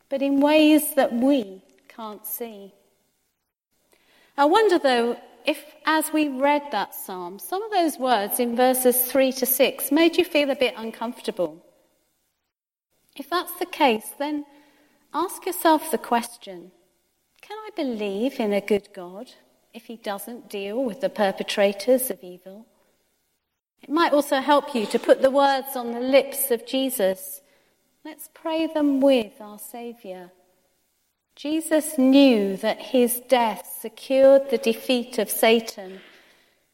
but 0.09 0.23
in 0.23 0.41
ways 0.41 0.95
that 0.95 1.13
we 1.13 1.63
can't 1.89 2.27
see. 2.27 2.73
I 4.39 4.45
wonder, 4.45 4.79
though, 4.79 5.17
if, 5.45 5.65
as 5.85 6.13
we 6.13 6.29
read 6.29 6.63
that 6.71 6.95
psalm, 6.95 7.41
some 7.41 7.61
of 7.61 7.73
those 7.73 7.99
words 7.99 8.39
in 8.39 8.55
verses 8.55 8.97
3 8.97 9.33
to 9.33 9.47
6 9.47 9.91
made 9.91 10.17
you 10.17 10.25
feel 10.25 10.51
a 10.51 10.57
bit 10.57 10.75
uncomfortable, 10.77 11.61
if 13.17 13.29
that's 13.29 13.59
the 13.59 13.67
case, 13.67 14.13
then 14.17 14.47
ask 15.13 15.45
yourself 15.45 15.91
the 15.91 15.99
question 15.99 16.71
can 17.43 17.57
I 17.57 17.71
believe 17.75 18.39
in 18.39 18.53
a 18.53 18.61
good 18.61 18.89
God 18.95 19.33
if 19.75 19.87
he 19.87 19.97
doesn't 19.97 20.51
deal 20.51 20.85
with 20.85 21.01
the 21.01 21.09
perpetrators 21.09 22.09
of 22.09 22.23
evil? 22.23 22.67
It 23.83 23.91
might 23.91 24.13
also 24.13 24.41
help 24.41 24.73
you 24.73 24.87
to 24.87 24.99
put 25.01 25.21
the 25.21 25.31
words 25.33 25.75
on 25.75 25.93
the 25.93 26.01
lips 26.01 26.53
of 26.53 26.65
Jesus. 26.65 27.41
Let's 28.05 28.29
pray 28.35 28.69
them 28.69 29.01
with 29.01 29.41
our 29.41 29.59
Saviour. 29.59 30.31
Jesus 31.39 31.97
knew 31.97 32.57
that 32.57 32.81
his 32.81 33.21
death 33.29 33.79
secured 33.81 34.51
the 34.51 34.59
defeat 34.59 35.19
of 35.19 35.31
Satan. 35.31 36.01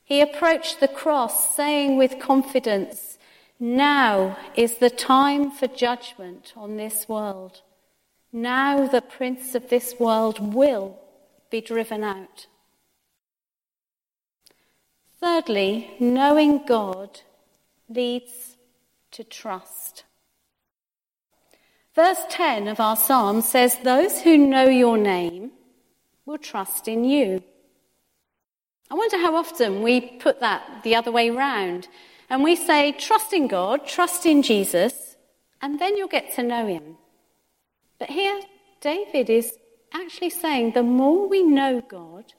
He 0.03 0.23
approached 0.23 0.81
the 0.81 0.89
cross 0.89 1.55
saying 1.55 1.99
with 1.99 2.19
confidence, 2.19 3.19
Now 3.61 4.39
is 4.57 4.77
the 4.77 4.89
time 4.89 5.51
for 5.51 5.67
judgment 5.67 6.55
on 6.57 6.79
this 6.79 7.07
world. 7.11 7.61
Now 8.33 8.87
the 8.87 9.03
prince 9.03 9.55
of 9.55 9.69
this 9.69 9.97
world 10.01 10.55
will 10.55 10.99
be 11.51 11.61
driven 11.61 12.03
out. 12.03 12.47
Thirdly, 15.21 15.95
knowing 16.01 16.65
God 16.65 17.21
leads 17.91 18.57
to 19.11 19.25
trust. 19.25 20.05
Verse 21.95 22.25
10 22.29 22.67
of 22.67 22.81
our 22.81 22.97
psalm 22.97 23.41
says, 23.41 23.79
Those 23.79 24.21
who 24.23 24.37
know 24.37 24.67
your 24.67 24.99
name 24.99 25.53
will 26.27 26.39
trust 26.39 26.89
in 26.89 27.05
you. 27.05 27.43
I 28.91 28.95
wonder 28.95 29.19
how 29.19 29.37
often 29.37 29.83
we 29.83 30.01
put 30.01 30.41
that 30.41 30.83
the 30.83 30.97
other 30.97 31.13
way 31.13 31.31
round 31.31 31.89
and 32.29 32.43
we 32.43 32.57
say, 32.57 32.93
Trust 32.93 33.33
in 33.33 33.47
God, 33.47 33.87
trust 33.87 34.27
in 34.27 34.43
Jesus, 34.43 35.17
and 35.63 35.81
then 35.81 35.97
you'll 35.97 36.09
get 36.09 36.35
to 36.35 36.43
know 36.43 36.67
him. 36.67 36.97
But 37.99 38.11
here, 38.11 38.41
David 38.81 39.31
is 39.31 39.57
actually 39.93 40.31
saying 40.31 40.73
the 40.73 40.83
more 40.83 41.29
we 41.29 41.43
know 41.45 41.81
God, 41.81 42.35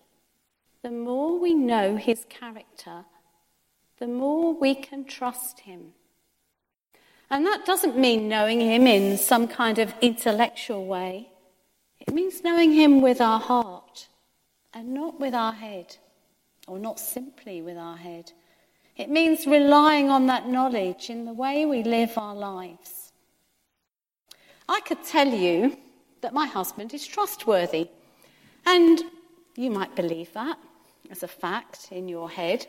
the 0.83 0.91
more 0.91 1.39
we 1.39 1.53
know 1.53 1.95
his 1.95 2.25
character, 2.29 3.05
the 3.99 4.07
more 4.07 4.53
we 4.53 4.75
can 4.75 5.05
trust 5.05 5.61
him. 5.61 5.93
And 7.29 7.45
that 7.45 7.65
doesn't 7.65 7.97
mean 7.97 8.29
knowing 8.29 8.61
him 8.61 8.85
in 8.85 9.17
some 9.17 9.47
kind 9.47 9.79
of 9.79 9.93
intellectual 10.01 10.85
way. 10.85 11.29
It 11.99 12.13
means 12.13 12.43
knowing 12.43 12.71
him 12.71 13.01
with 13.01 13.19
our 13.19 13.39
heart 13.39 14.07
and 14.73 14.93
not 14.93 15.19
with 15.19 15.33
our 15.33 15.53
head, 15.53 15.97
or 16.67 16.77
not 16.77 16.99
simply 16.99 17.61
with 17.61 17.77
our 17.77 17.97
head. 17.97 18.31
It 18.97 19.09
means 19.09 19.47
relying 19.47 20.09
on 20.09 20.27
that 20.27 20.47
knowledge 20.47 21.09
in 21.09 21.25
the 21.25 21.33
way 21.33 21.65
we 21.65 21.83
live 21.83 22.17
our 22.17 22.35
lives. 22.35 23.11
I 24.67 24.79
could 24.81 25.03
tell 25.03 25.27
you 25.27 25.77
that 26.21 26.33
my 26.33 26.45
husband 26.45 26.93
is 26.93 27.05
trustworthy, 27.05 27.89
and 28.65 29.01
you 29.55 29.69
might 29.69 29.95
believe 29.95 30.33
that 30.33 30.57
as 31.11 31.23
a 31.23 31.27
fact 31.27 31.89
in 31.91 32.07
your 32.07 32.29
head, 32.29 32.67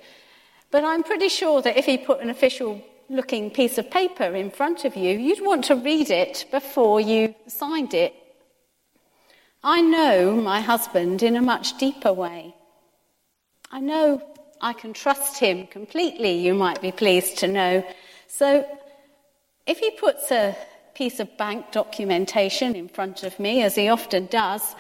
but 0.71 0.85
I'm 0.85 1.03
pretty 1.03 1.29
sure 1.29 1.63
that 1.63 1.77
if 1.77 1.87
he 1.87 1.97
put 1.97 2.21
an 2.21 2.31
official 2.31 2.83
looking 3.09 3.51
piece 3.51 3.79
of 3.79 3.91
paper 3.91 4.35
in 4.35 4.51
front 4.51 4.85
of 4.85 4.97
you, 4.97 5.19
you'd 5.19 5.45
want 5.45 5.65
to 5.67 5.77
read 5.77 6.11
it 6.11 6.47
before 6.51 7.01
you 7.01 7.35
signed 7.47 7.95
it. 7.95 8.15
I 9.63 9.81
know 9.81 10.35
my 10.35 10.61
husband 10.61 11.23
in 11.23 11.37
a 11.37 11.43
much 11.43 11.79
deeper 11.79 12.13
way. 12.13 12.55
I 13.71 13.81
know 13.81 14.23
I 14.61 14.73
can 14.73 14.93
trust 14.93 15.39
him 15.39 15.67
completely, 15.67 16.39
you 16.39 16.55
might 16.55 16.81
be 16.81 16.93
pleased 16.93 17.39
to 17.39 17.49
know. 17.49 17.85
So 18.29 18.65
if 19.67 19.79
he 19.79 19.91
puts 19.93 20.31
a 20.31 20.57
piece 20.95 21.21
of 21.21 21.37
bank 21.37 21.73
documentation 21.73 22.75
in 22.75 22.89
front 22.89 23.23
of 23.23 23.39
me, 23.39 23.63
as 23.63 23.75
he 23.75 23.89
often 23.89 24.27
does, 24.27 24.75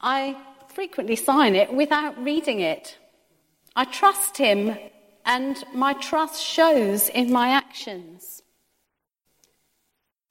I 0.00 0.36
frequently 0.74 1.16
sign 1.16 1.54
it 1.54 1.72
without 1.72 2.22
reading 2.22 2.60
it. 2.60 2.96
I 3.76 3.84
trust 3.84 4.36
him 4.36 4.76
and 5.24 5.62
my 5.74 5.92
trust 5.92 6.42
shows 6.42 7.08
in 7.08 7.32
my 7.32 7.48
actions. 7.50 8.42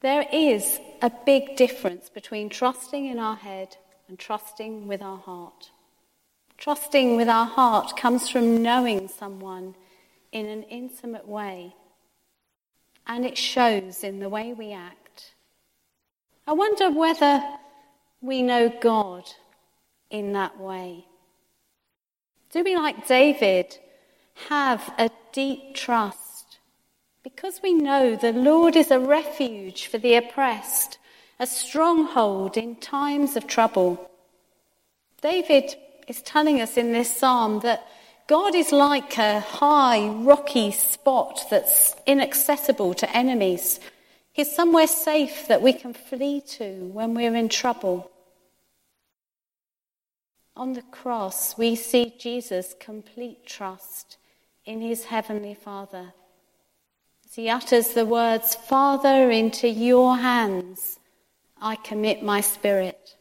There 0.02 0.26
is 0.32 0.80
a 1.02 1.12
big 1.26 1.56
difference 1.56 2.10
between 2.10 2.50
trusting 2.50 3.06
in 3.06 3.20
our 3.20 3.36
head 3.36 3.78
and 4.08 4.18
trusting 4.18 4.88
with 4.88 5.02
our 5.02 5.18
heart. 5.18 5.72
Trusting 6.58 7.16
with 7.16 7.28
our 7.28 7.46
heart 7.46 7.98
comes 7.98 8.30
from 8.30 8.62
knowing 8.62 9.08
someone 9.08 9.76
in 10.32 10.46
an 10.48 10.64
intimate 10.64 11.28
way, 11.28 11.76
and 13.06 13.26
it 13.26 13.38
shows 13.38 14.04
in 14.04 14.20
the 14.20 14.30
way 14.30 14.54
we 14.54 14.72
act. 14.72 15.36
I 16.46 16.54
wonder 16.54 16.90
whether 16.90 17.44
we 18.22 18.42
know 18.42 18.70
God 18.70 19.30
in 20.10 20.34
that 20.34 20.60
way. 20.60 21.06
Do 22.52 22.64
we, 22.64 22.76
like 22.76 23.08
David, 23.08 23.78
have 24.50 24.94
a 24.98 25.10
deep 25.34 25.76
trust 25.76 26.60
because 27.24 27.60
we 27.62 27.74
know 27.74 28.16
the 28.16 28.32
Lord 28.32 28.76
is 28.76 28.90
a 28.90 29.00
refuge 29.00 29.88
for 29.88 29.98
the 29.98 30.16
oppressed, 30.16 30.98
a 31.40 31.46
stronghold 31.46 32.56
in 32.56 32.78
times 32.78 33.36
of 33.36 33.48
trouble. 33.48 34.10
David 35.22 35.76
is 36.08 36.22
telling 36.22 36.62
us 36.62 36.78
in 36.78 36.94
this 36.94 37.18
psalm 37.18 37.60
that 37.62 37.86
God 38.28 38.56
is 38.56 38.72
like 38.72 39.18
a 39.18 39.42
high, 39.42 40.08
rocky 40.08 40.72
spot 40.72 41.46
that's 41.50 41.96
inaccessible 42.06 42.94
to 42.96 43.16
enemies. 43.16 43.80
He's 44.32 44.56
somewhere 44.56 44.88
safe 44.88 45.48
that 45.48 45.62
we 45.62 45.74
can 45.74 45.94
flee 45.94 46.42
to 46.42 46.90
when 46.94 47.14
we're 47.14 47.36
in 47.36 47.50
trouble. 47.50 48.10
On 50.56 50.74
the 50.74 50.82
cross, 50.82 51.58
we 51.58 51.76
see 51.76 52.14
Jesus' 52.18 52.74
complete 52.80 53.46
trust 53.46 54.18
in 54.68 54.82
his 54.82 55.06
heavenly 55.06 55.56
Father. 55.56 56.14
As 57.26 57.34
he 57.34 57.50
utters 57.50 57.90
the 57.90 58.06
words, 58.06 58.54
Father, 58.54 59.32
into 59.32 59.68
your 59.68 60.18
hands 60.18 61.00
I 61.60 61.76
commit 61.78 62.22
my 62.22 62.42
spirit. 62.42 63.16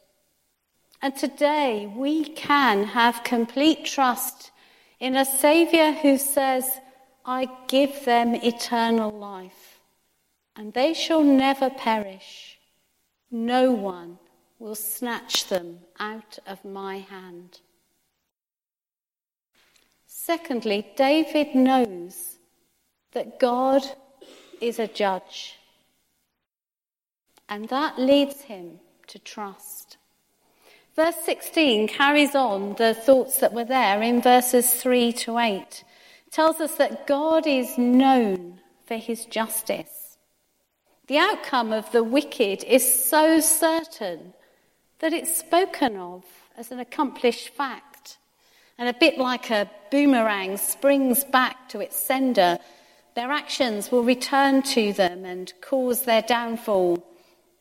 And 1.00 1.16
today 1.16 1.90
we 1.94 2.24
can 2.24 2.84
have 2.84 3.24
complete 3.24 3.84
trust 3.84 4.50
in 4.98 5.16
a 5.16 5.24
Saviour 5.24 5.92
who 5.92 6.18
says, 6.18 6.80
I 7.24 7.48
give 7.68 8.04
them 8.04 8.34
eternal 8.34 9.10
life, 9.10 9.80
and 10.54 10.72
they 10.72 10.94
shall 10.94 11.22
never 11.22 11.70
perish. 11.70 12.58
No 13.30 13.72
one 13.72 14.18
will 14.58 14.74
snatch 14.74 15.48
them 15.48 15.80
out 15.98 16.38
of 16.46 16.64
my 16.64 16.98
hand. 16.98 17.60
Secondly, 20.26 20.84
David 20.96 21.54
knows 21.54 22.38
that 23.12 23.38
God 23.38 23.82
is 24.60 24.80
a 24.80 24.88
judge. 24.88 25.54
And 27.48 27.68
that 27.68 27.96
leads 27.96 28.40
him 28.40 28.80
to 29.06 29.20
trust. 29.20 29.98
Verse 30.96 31.14
16 31.24 31.86
carries 31.86 32.34
on 32.34 32.74
the 32.74 32.92
thoughts 32.92 33.38
that 33.38 33.52
were 33.52 33.64
there 33.64 34.02
in 34.02 34.20
verses 34.20 34.68
3 34.74 35.12
to 35.12 35.38
8. 35.38 35.60
It 35.60 35.84
tells 36.32 36.60
us 36.60 36.74
that 36.74 37.06
God 37.06 37.46
is 37.46 37.78
known 37.78 38.58
for 38.84 38.96
his 38.96 39.26
justice. 39.26 40.18
The 41.06 41.18
outcome 41.18 41.72
of 41.72 41.92
the 41.92 42.02
wicked 42.02 42.64
is 42.64 43.06
so 43.08 43.38
certain 43.38 44.34
that 44.98 45.12
it's 45.12 45.36
spoken 45.36 45.96
of 45.96 46.24
as 46.58 46.72
an 46.72 46.80
accomplished 46.80 47.50
fact 47.50 47.85
and 48.78 48.88
a 48.88 48.94
bit 48.94 49.18
like 49.18 49.50
a 49.50 49.70
boomerang 49.90 50.56
springs 50.56 51.24
back 51.24 51.68
to 51.70 51.80
its 51.80 51.96
sender, 51.96 52.58
their 53.14 53.32
actions 53.32 53.90
will 53.90 54.04
return 54.04 54.62
to 54.62 54.92
them 54.92 55.24
and 55.24 55.52
cause 55.62 56.02
their 56.02 56.22
downfall. 56.22 57.02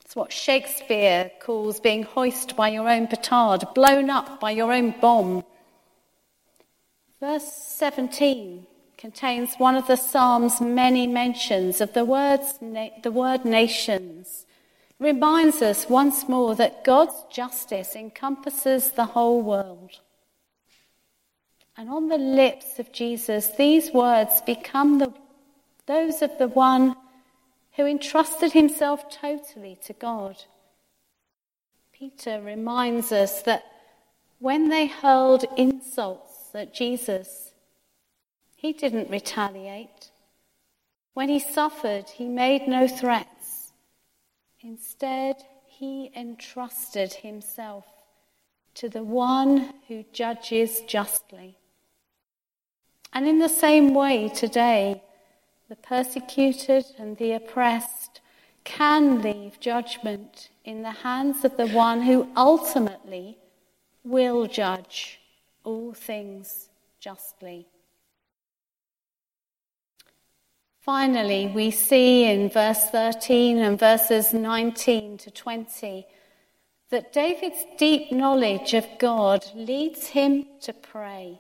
It's 0.02 0.16
what 0.16 0.32
Shakespeare 0.32 1.32
calls 1.40 1.80
being 1.80 2.04
hoisted 2.04 2.56
by 2.56 2.70
your 2.70 2.90
own 2.90 3.08
petard, 3.08 3.64
blown 3.74 4.10
up 4.10 4.40
by 4.40 4.52
your 4.52 4.74
own 4.74 4.94
bomb. 5.00 5.44
Verse 7.20 7.52
17 7.52 8.68
contains 8.98 9.56
one 9.56 9.76
of 9.76 9.88
the 9.88 9.96
psalm's 9.96 10.60
many 10.60 11.08
mentions 11.08 11.80
of 11.80 11.94
the, 11.94 12.06
words, 12.06 12.60
the 12.60 13.12
word 13.12 13.46
nations. 13.46 14.46
reminds 15.00 15.62
us 15.62 15.90
once 15.90 16.28
more 16.28 16.56
that 16.56 16.84
God's 16.84 17.16
justice 17.32 17.96
encompasses 17.96 18.92
the 18.92 19.06
whole 19.06 19.42
world. 19.42 20.00
And 21.78 21.90
on 21.90 22.08
the 22.08 22.18
lips 22.18 22.80
of 22.80 22.92
Jesus, 22.92 23.50
these 23.58 23.92
words 23.92 24.42
become 24.46 25.00
the, 25.00 25.14
those 25.86 26.22
of 26.22 26.38
the 26.38 26.48
one 26.48 26.96
who 27.76 27.86
entrusted 27.86 28.54
himself 28.54 29.10
totally 29.10 29.78
to 29.84 29.94
God. 29.94 30.44
Peter 31.92 32.42
reminds 32.42 33.12
us 33.12 33.42
that 33.42 33.64
when 34.40 34.70
they 34.70 34.88
hurled 34.88 35.46
insults 35.58 36.52
at 36.54 36.74
Jesus, 36.74 37.52
he 38.56 38.72
didn't 38.72 39.10
retaliate. 39.10 40.12
When 41.14 41.30
he 41.30 41.40
suffered, 41.40 42.10
he 42.10 42.28
made 42.28 42.68
no 42.68 42.88
threats. 42.88 43.74
Instead, 44.62 45.38
he 45.68 46.12
entrusted 46.16 47.14
himself 47.14 47.86
to 48.76 48.90
the 48.90 49.04
one 49.04 49.74
who 49.88 50.04
judges 50.12 50.82
justly. 50.88 51.58
And 53.16 53.30
in 53.30 53.40
the 53.40 53.48
same 53.48 53.94
way, 53.94 54.28
today, 54.28 55.02
the 55.70 55.78
persecuted 55.78 56.86
and 57.00 57.16
the 57.16 57.32
oppressed 57.32 58.20
can 58.66 59.22
leave 59.22 59.58
judgment 59.62 60.50
in 60.66 60.82
the 60.82 60.92
hands 60.92 61.46
of 61.46 61.56
the 61.56 61.70
one 61.70 62.02
who 62.02 62.28
ultimately 62.36 63.38
will 64.04 64.48
judge 64.48 65.22
all 65.64 65.94
things 65.94 66.68
justly. 67.00 67.68
Finally, 70.82 71.48
we 71.56 71.72
see 71.72 72.26
in 72.26 72.50
verse 72.50 72.84
13 72.90 73.60
and 73.60 73.80
verses 73.80 74.34
19 74.34 75.20
to 75.20 75.32
20 75.32 76.06
that 76.90 77.14
David's 77.14 77.66
deep 77.78 78.12
knowledge 78.12 78.74
of 78.74 78.86
God 79.00 79.46
leads 79.56 80.08
him 80.08 80.46
to 80.62 80.74
pray. 80.74 81.40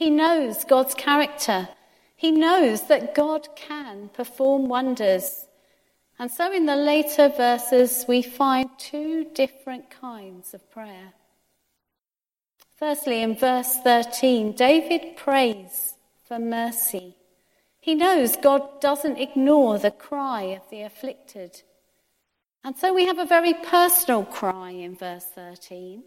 He 0.00 0.08
knows 0.08 0.64
God's 0.64 0.94
character. 0.94 1.68
He 2.16 2.30
knows 2.30 2.88
that 2.88 3.14
God 3.14 3.48
can 3.54 4.08
perform 4.14 4.66
wonders. 4.66 5.44
And 6.18 6.30
so 6.30 6.50
in 6.50 6.64
the 6.64 6.74
later 6.74 7.28
verses, 7.28 8.06
we 8.08 8.22
find 8.22 8.70
two 8.78 9.26
different 9.34 9.90
kinds 9.90 10.54
of 10.54 10.70
prayer. 10.70 11.12
Firstly, 12.78 13.20
in 13.20 13.36
verse 13.36 13.76
13, 13.84 14.52
David 14.56 15.18
prays 15.18 15.96
for 16.26 16.38
mercy. 16.38 17.14
He 17.78 17.94
knows 17.94 18.36
God 18.36 18.80
doesn't 18.80 19.18
ignore 19.18 19.78
the 19.78 19.90
cry 19.90 20.44
of 20.44 20.62
the 20.70 20.80
afflicted. 20.80 21.60
And 22.64 22.74
so 22.74 22.94
we 22.94 23.04
have 23.04 23.18
a 23.18 23.26
very 23.26 23.52
personal 23.52 24.24
cry 24.24 24.70
in 24.70 24.96
verse 24.96 25.26
13. 25.34 26.04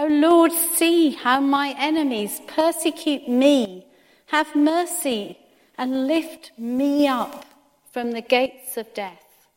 O 0.00 0.06
Lord, 0.06 0.52
see 0.52 1.10
how 1.10 1.40
my 1.40 1.74
enemies 1.76 2.40
persecute 2.46 3.28
me. 3.28 3.86
Have 4.26 4.54
mercy 4.54 5.38
and 5.76 6.06
lift 6.06 6.52
me 6.56 7.08
up 7.08 7.44
from 7.90 8.12
the 8.12 8.20
gates 8.20 8.76
of 8.76 8.94
death. 8.94 9.48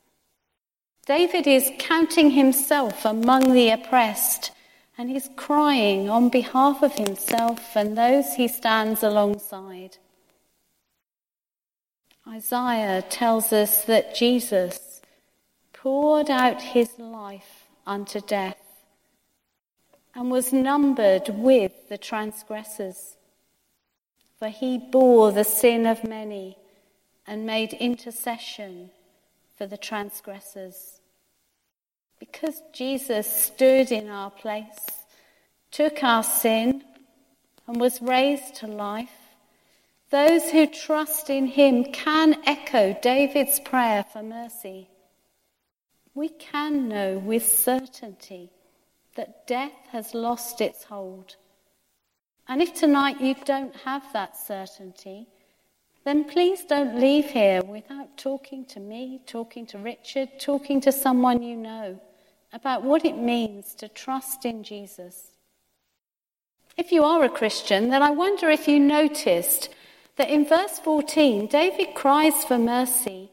David 1.05 1.45
is 1.45 1.71
counting 1.77 2.31
himself 2.31 3.05
among 3.05 3.53
the 3.53 3.69
oppressed 3.69 4.51
and 4.97 5.09
he's 5.09 5.29
crying 5.35 6.09
on 6.09 6.29
behalf 6.29 6.81
of 6.81 6.93
himself 6.93 7.75
and 7.75 7.97
those 7.97 8.33
he 8.33 8.47
stands 8.47 9.03
alongside. 9.03 9.97
Isaiah 12.27 13.01
tells 13.01 13.51
us 13.51 13.83
that 13.85 14.15
Jesus 14.15 15.01
poured 15.73 16.29
out 16.29 16.61
his 16.61 16.97
life 16.99 17.67
unto 17.85 18.21
death 18.21 18.60
and 20.13 20.29
was 20.29 20.51
numbered 20.51 21.29
with 21.29 21.89
the 21.89 21.97
transgressors. 21.97 23.15
For 24.39 24.49
he 24.49 24.77
bore 24.77 25.31
the 25.31 25.43
sin 25.43 25.85
of 25.85 26.03
many 26.03 26.57
and 27.27 27.45
made 27.45 27.73
intercession 27.73 28.89
for 29.57 29.65
the 29.65 29.77
transgressors. 29.77 30.99
Because 32.19 32.61
Jesus 32.73 33.27
stood 33.27 33.91
in 33.91 34.09
our 34.09 34.31
place, 34.31 34.85
took 35.71 36.03
our 36.03 36.23
sin, 36.23 36.83
and 37.67 37.79
was 37.79 38.01
raised 38.01 38.55
to 38.55 38.67
life, 38.67 39.09
those 40.09 40.49
who 40.49 40.67
trust 40.67 41.29
in 41.29 41.47
him 41.47 41.85
can 41.85 42.35
echo 42.45 42.97
David's 43.01 43.59
prayer 43.61 44.03
for 44.11 44.21
mercy. 44.21 44.89
We 46.13 46.27
can 46.27 46.89
know 46.89 47.17
with 47.17 47.47
certainty 47.47 48.51
that 49.15 49.47
death 49.47 49.71
has 49.91 50.13
lost 50.13 50.61
its 50.61 50.85
hold. 50.85 51.35
And 52.47 52.61
if 52.61 52.73
tonight 52.73 53.21
you 53.21 53.35
don't 53.45 53.75
have 53.77 54.03
that 54.13 54.37
certainty, 54.37 55.27
then 56.03 56.23
please 56.23 56.65
don't 56.65 56.99
leave 56.99 57.25
here 57.25 57.61
without 57.61 58.17
talking 58.17 58.65
to 58.65 58.79
me, 58.79 59.21
talking 59.27 59.65
to 59.67 59.77
Richard, 59.77 60.29
talking 60.39 60.81
to 60.81 60.91
someone 60.91 61.43
you 61.43 61.55
know 61.55 61.99
about 62.53 62.83
what 62.83 63.05
it 63.05 63.17
means 63.17 63.75
to 63.75 63.87
trust 63.87 64.45
in 64.45 64.63
Jesus. 64.63 65.31
If 66.75 66.91
you 66.91 67.03
are 67.03 67.23
a 67.23 67.29
Christian, 67.29 67.89
then 67.89 68.01
I 68.01 68.11
wonder 68.11 68.49
if 68.49 68.67
you 68.67 68.79
noticed 68.79 69.69
that 70.15 70.29
in 70.29 70.45
verse 70.45 70.79
14, 70.79 71.47
David 71.47 71.93
cries 71.93 72.43
for 72.43 72.57
mercy, 72.57 73.31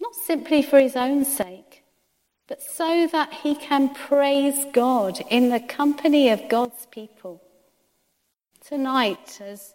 not 0.00 0.14
simply 0.14 0.62
for 0.62 0.78
his 0.78 0.96
own 0.96 1.24
sake, 1.24 1.65
but 2.48 2.62
so 2.62 3.08
that 3.10 3.32
he 3.32 3.54
can 3.54 3.92
praise 3.92 4.66
God 4.72 5.20
in 5.30 5.48
the 5.50 5.60
company 5.60 6.28
of 6.30 6.48
God's 6.48 6.86
people. 6.86 7.42
Tonight, 8.64 9.40
as 9.40 9.74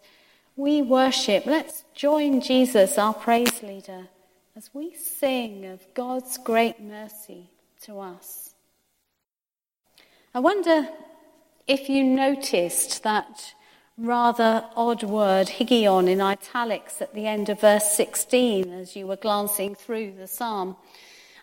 we 0.56 0.82
worship, 0.82 1.46
let's 1.46 1.84
join 1.94 2.42
Jesus, 2.42 2.98
our 2.98 3.14
praise 3.14 3.62
leader, 3.64 4.08
as 4.56 4.70
we 4.74 4.94
sing 4.94 5.66
of 5.66 5.82
God's 5.94 6.38
great 6.38 6.82
mercy 6.82 7.50
to 7.84 8.00
us. 8.00 8.54
I 10.34 10.40
wonder 10.40 10.88
if 11.68 11.90
you 11.90 12.04
noticed 12.04 13.04
that 13.04 13.54
rather 13.98 14.66
odd 14.76 15.04
word, 15.04 15.48
Higgaion, 15.48 16.10
in 16.10 16.22
italics 16.22 17.02
at 17.02 17.14
the 17.14 17.28
end 17.28 17.50
of 17.50 17.62
verse 17.62 17.92
16 17.92 18.72
as 18.72 18.96
you 18.96 19.08
were 19.08 19.16
glancing 19.16 19.76
through 19.76 20.14
the 20.14 20.28
psalm. 20.28 20.76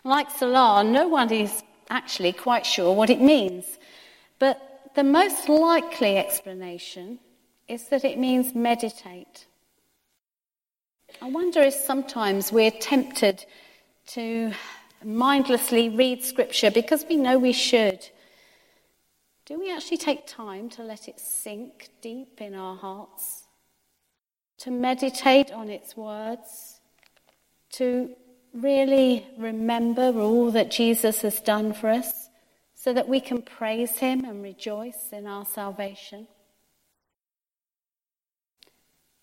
Like 0.03 0.29
Selah, 0.31 0.83
no 0.83 1.07
one 1.07 1.31
is 1.31 1.63
actually 1.89 2.33
quite 2.33 2.65
sure 2.65 2.93
what 2.93 3.09
it 3.09 3.21
means, 3.21 3.65
but 4.37 4.91
the 4.95 5.03
most 5.03 5.49
likely 5.49 6.17
explanation 6.17 7.19
is 7.67 7.89
that 7.89 8.03
it 8.03 8.17
means 8.17 8.55
meditate. 8.55 9.45
I 11.21 11.29
wonder 11.29 11.61
if 11.61 11.73
sometimes 11.73 12.51
we're 12.51 12.71
tempted 12.71 13.45
to 14.07 14.53
mindlessly 15.03 15.89
read 15.89 16.23
scripture 16.23 16.71
because 16.71 17.05
we 17.09 17.15
know 17.15 17.37
we 17.37 17.53
should 17.53 18.07
do 19.49 19.57
we 19.59 19.73
actually 19.73 19.97
take 19.97 20.27
time 20.27 20.69
to 20.69 20.83
let 20.83 21.07
it 21.07 21.19
sink 21.19 21.89
deep 22.01 22.39
in 22.39 22.53
our 22.53 22.75
hearts? 22.75 23.47
To 24.59 24.69
meditate 24.69 25.51
on 25.51 25.69
its 25.69 25.97
words? 25.97 26.79
To 27.71 28.11
really 28.53 29.27
remember 29.37 30.19
all 30.19 30.51
that 30.51 30.71
Jesus 30.71 31.21
has 31.21 31.39
done 31.41 31.73
for 31.73 31.89
us 31.89 32.29
so 32.75 32.93
that 32.93 33.09
we 33.09 33.19
can 33.19 33.41
praise 33.41 33.97
him 33.97 34.25
and 34.25 34.41
rejoice 34.41 35.09
in 35.11 35.27
our 35.27 35.45
salvation? 35.45 36.27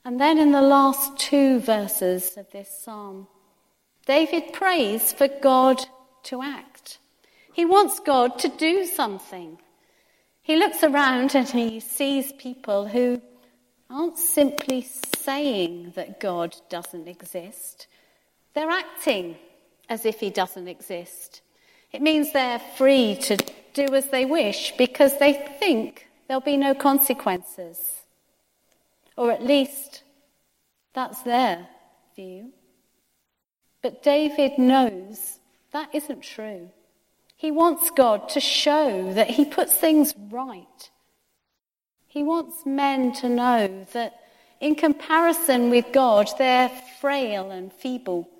And 0.05 0.21
then 0.21 0.39
in 0.39 0.53
the 0.53 0.63
last 0.63 1.19
two 1.19 1.59
verses 1.59 2.37
of 2.37 2.51
this 2.53 2.71
psalm, 2.83 3.27
David 4.07 4.53
prays 4.53 5.13
for 5.13 5.27
God 5.27 5.85
to 6.25 6.43
act. 6.43 6.99
He 7.53 7.65
wants 7.65 7.99
God 8.01 8.39
to 8.41 8.49
do 8.49 8.85
something. 8.85 9.59
He 10.43 10.55
looks 10.57 10.85
around 10.85 11.35
and 11.35 11.49
he 11.49 11.81
sees 11.81 12.33
people 12.33 12.87
who 12.87 13.21
aren't 13.91 14.19
simply 14.19 14.83
saying 14.83 15.93
that 15.97 16.21
God 16.21 16.55
doesn't 16.69 17.09
exist, 17.09 17.89
they're 18.57 18.71
acting 18.71 19.37
as 19.91 20.07
if 20.07 20.19
he 20.19 20.31
doesn't 20.31 20.67
exist. 20.67 21.43
It 21.93 22.01
means 22.01 22.33
they're 22.33 22.59
free 22.59 23.15
to 23.17 23.37
do 23.75 23.95
as 23.95 24.09
they 24.09 24.25
wish 24.25 24.73
because 24.79 25.19
they 25.19 25.35
think 25.61 26.09
there'll 26.27 26.41
be 26.41 26.57
no 26.57 26.75
consequences. 26.75 27.79
Or 29.15 29.31
at 29.31 29.45
least 29.45 30.05
that's 30.95 31.21
their 31.21 31.69
view. 32.15 32.53
But 33.83 34.03
David 34.03 34.57
knows 34.57 35.39
that 35.73 35.95
isn't 35.95 36.23
true. 36.23 36.71
He 37.37 37.51
wants 37.51 37.91
God 37.91 38.31
to 38.31 38.41
show 38.41 39.13
that 39.13 39.29
He 39.29 39.45
puts 39.45 39.75
things 39.75 40.15
right. 40.31 40.91
He 42.07 42.23
wants 42.23 42.65
men 42.65 43.13
to 43.17 43.29
know 43.29 43.87
that 43.93 44.19
in 44.61 44.77
comparison 44.77 45.69
with 45.69 45.93
God, 45.93 46.31
they're 46.39 46.71
frail 47.03 47.51
and 47.51 47.71
feeble. 47.71 48.31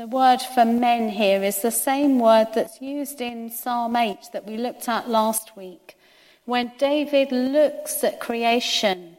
The 0.00 0.06
word 0.06 0.40
for 0.40 0.64
men 0.64 1.10
here 1.10 1.42
is 1.42 1.60
the 1.60 1.70
same 1.70 2.18
word 2.18 2.54
that's 2.54 2.80
used 2.80 3.20
in 3.20 3.50
Psalm 3.50 3.94
8 3.94 4.30
that 4.32 4.46
we 4.46 4.56
looked 4.56 4.88
at 4.88 5.10
last 5.10 5.58
week, 5.58 5.98
when 6.46 6.72
David 6.78 7.30
looks 7.30 8.02
at 8.02 8.18
creation 8.18 9.18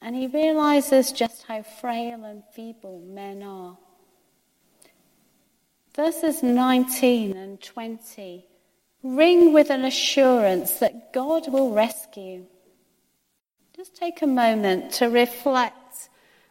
and 0.00 0.16
he 0.16 0.26
realizes 0.26 1.12
just 1.12 1.42
how 1.42 1.60
frail 1.60 2.24
and 2.24 2.42
feeble 2.54 3.02
men 3.06 3.42
are. 3.42 3.76
Verses 5.94 6.42
19 6.42 7.36
and 7.36 7.60
20 7.60 8.46
ring 9.02 9.52
with 9.52 9.68
an 9.68 9.84
assurance 9.84 10.78
that 10.78 11.12
God 11.12 11.52
will 11.52 11.74
rescue. 11.74 12.46
Just 13.76 13.94
take 13.94 14.22
a 14.22 14.26
moment 14.26 14.90
to 14.92 15.10
reflect 15.10 15.83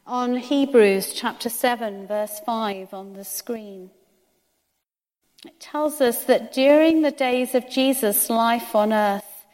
on 0.06 0.36
Hebrews 0.36 1.14
chapter 1.14 1.50
7, 1.50 2.08
verse 2.08 2.40
5 2.46 2.94
on 2.94 3.14
the 3.14 3.24
screen. 3.24 3.92
It 5.46 5.60
tells 5.60 6.02
us 6.02 6.24
that 6.26 6.54
during 6.54 7.02
the 7.02 7.12
days 7.12 7.56
of 7.56 7.70
Jesus' 7.70 8.30
life 8.30 8.76
on 8.76 8.94
earth, 8.94 9.46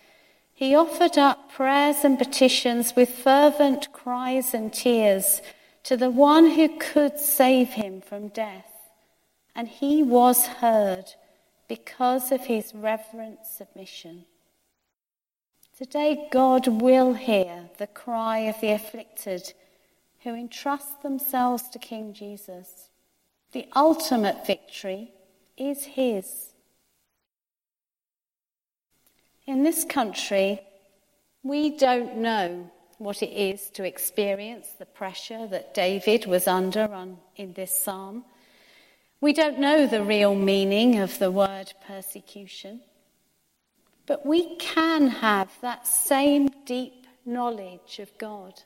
he 0.54 0.76
offered 0.76 1.18
up 1.18 1.52
prayers 1.52 2.04
and 2.04 2.18
petitions 2.18 2.96
with 2.96 3.10
fervent 3.10 3.92
cries 3.94 4.54
and 4.54 4.74
tears 4.74 5.42
to 5.84 5.96
the 5.96 6.10
one 6.10 6.52
who 6.52 6.78
could 6.78 7.20
save 7.20 7.70
him 7.70 8.02
from 8.02 8.28
death 8.28 8.70
and 9.56 9.68
he 9.68 10.02
was 10.02 10.48
heard 10.48 11.06
because 11.68 12.32
of 12.32 12.42
his 12.42 12.74
reverent 12.74 13.46
submission. 13.46 14.26
Today, 15.78 16.28
God 16.32 16.82
will 16.82 17.14
hear 17.14 17.70
the 17.78 17.88
cry 17.88 18.40
of 18.40 18.60
the 18.62 18.72
afflicted 18.72 19.54
who 20.24 20.34
entrust 20.34 21.02
themselves 21.02 21.70
to 21.70 21.80
King 21.80 22.14
Jesus. 22.14 22.90
The 23.52 23.68
ultimate 23.76 24.46
victory 24.46 25.12
is 25.58 25.84
his. 25.84 26.54
In 29.48 29.64
this 29.64 29.84
country, 29.84 30.62
we 31.44 31.78
don't 31.78 32.18
know 32.18 32.70
what 32.98 33.24
it 33.24 33.32
is 33.32 33.70
to 33.72 33.84
experience 33.84 34.68
the 34.78 34.86
pressure 34.86 35.48
that 35.48 35.74
David 35.74 36.26
was 36.26 36.48
under 36.48 36.94
on, 36.94 37.18
in 37.36 37.54
this 37.54 37.82
psalm. 37.82 38.26
We 39.22 39.34
don't 39.34 39.60
know 39.60 39.88
the 39.88 40.04
real 40.04 40.36
meaning 40.36 41.00
of 41.00 41.18
the 41.18 41.32
word 41.32 41.74
persecution, 41.88 42.82
but 44.06 44.26
we 44.26 44.58
can 44.58 45.08
have 45.08 45.50
that 45.62 45.88
same 45.88 46.50
deep 46.66 47.08
knowledge 47.26 48.00
of 48.00 48.16
God. 48.18 48.62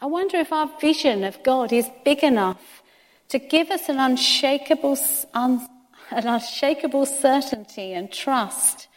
I 0.00 0.06
wonder 0.06 0.36
if 0.38 0.52
our 0.52 0.70
vision 0.80 1.24
of 1.24 1.42
God 1.42 1.72
is 1.72 1.90
big 2.04 2.22
enough 2.22 2.82
to 3.28 3.38
give 3.38 3.70
us 3.70 3.88
an 3.88 3.98
unshakable, 3.98 4.96
un, 5.34 5.66
an 6.10 6.26
unshakable 6.26 7.06
certainty 7.06 7.92
and 7.92 8.10
trust? 8.10 8.88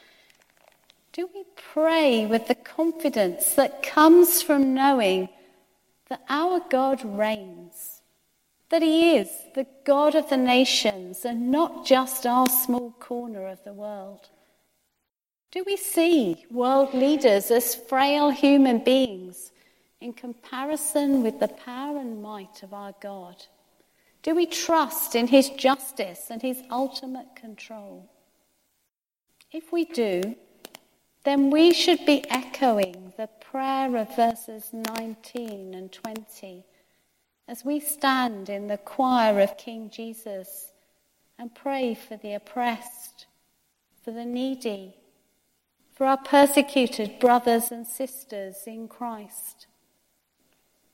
Do 1.14 1.30
we 1.34 1.44
pray 1.56 2.26
with 2.26 2.48
the 2.48 2.56
confidence 2.56 3.56
that 3.56 3.84
comes 3.84 4.42
from 4.42 4.74
knowing 4.74 5.30
that 6.10 6.22
our 6.30 6.62
God 6.70 7.04
reigns, 7.04 8.02
that 8.70 8.82
He 8.82 9.18
is 9.18 9.30
the 9.56 9.68
God 9.86 10.16
of 10.16 10.30
the 10.30 10.38
nations 10.38 11.26
and 11.26 11.52
not 11.52 11.86
just 11.86 12.26
our 12.26 12.48
small 12.48 12.92
corner 13.00 13.48
of 13.48 13.64
the 13.64 13.74
world? 13.74 14.30
Do 15.52 15.64
we 15.66 15.76
see 15.76 16.46
world 16.50 16.94
leaders 16.94 17.52
as 17.52 17.76
frail 17.76 18.30
human 18.30 18.80
beings 18.80 19.52
in 20.02 20.14
comparison 20.14 21.22
with 21.22 21.40
the 21.40 21.48
power 21.48 21.98
and 21.98 22.22
might 22.22 22.64
of 22.64 22.74
our 22.74 22.94
God? 23.00 23.46
Do 24.24 24.36
we 24.36 24.46
trust 24.46 25.16
in 25.16 25.28
His 25.28 25.50
justice 25.50 26.28
and 26.30 26.42
His 26.42 26.62
ultimate 26.70 27.36
control? 27.36 28.10
If 29.52 29.72
we 29.72 29.86
do, 29.86 30.36
then 31.24 31.52
we 31.52 31.74
should 31.74 32.06
be 32.06 32.26
echoing 32.30 33.14
the 33.18 33.28
prayer 33.40 33.96
of 33.96 34.16
verses 34.16 34.70
19 34.74 35.74
and 35.74 35.92
20 35.92 36.66
as 37.48 37.66
we 37.66 37.80
stand 37.80 38.50
in 38.50 38.68
the 38.68 38.78
choir 38.78 39.40
of 39.40 39.58
King 39.58 39.90
Jesus 39.90 40.72
and 41.38 41.54
pray 41.54 41.94
for 41.94 42.18
the 42.18 42.34
oppressed, 42.34 43.26
for 44.04 44.12
the 44.12 44.26
needy, 44.26 44.96
for 45.94 46.06
our 46.06 46.18
persecuted 46.18 47.20
brothers 47.20 47.72
and 47.72 47.86
sisters 47.86 48.56
in 48.66 48.88
Christ. 48.88 49.68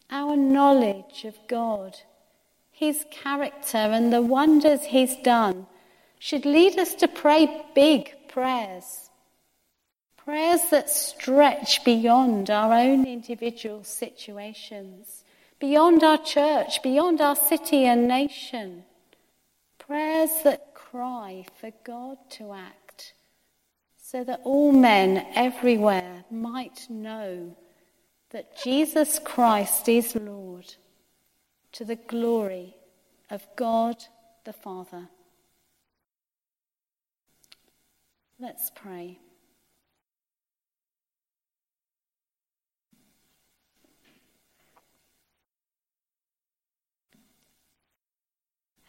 Our 0.09 0.37
knowledge 0.37 1.25
of 1.25 1.35
God, 1.47 1.97
His 2.71 3.05
character, 3.11 3.77
and 3.77 4.11
the 4.11 4.21
wonders 4.21 4.83
He's 4.85 5.15
done 5.17 5.67
should 6.19 6.45
lead 6.45 6.79
us 6.79 6.95
to 6.95 7.07
pray 7.07 7.65
big 7.75 8.15
prayers. 8.27 9.09
Prayers 10.15 10.61
that 10.71 10.89
stretch 10.89 11.83
beyond 11.83 12.49
our 12.49 12.73
own 12.73 13.05
individual 13.05 13.83
situations, 13.83 15.23
beyond 15.59 16.03
our 16.03 16.17
church, 16.17 16.81
beyond 16.83 17.21
our 17.21 17.35
city 17.35 17.85
and 17.85 18.07
nation. 18.07 18.83
Prayers 19.79 20.31
that 20.43 20.73
cry 20.73 21.45
for 21.59 21.71
God 21.83 22.17
to 22.31 22.53
act 22.53 23.13
so 23.97 24.23
that 24.23 24.41
all 24.43 24.71
men 24.71 25.25
everywhere 25.35 26.23
might 26.31 26.87
know 26.89 27.55
that 28.31 28.57
Jesus 28.61 29.19
Christ 29.19 29.87
is 29.87 30.15
Lord 30.15 30.75
to 31.71 31.85
the 31.85 31.95
glory 31.95 32.75
of 33.29 33.45
God 33.55 34.03
the 34.45 34.53
Father. 34.53 35.09
Let's 38.39 38.71
pray. 38.75 39.19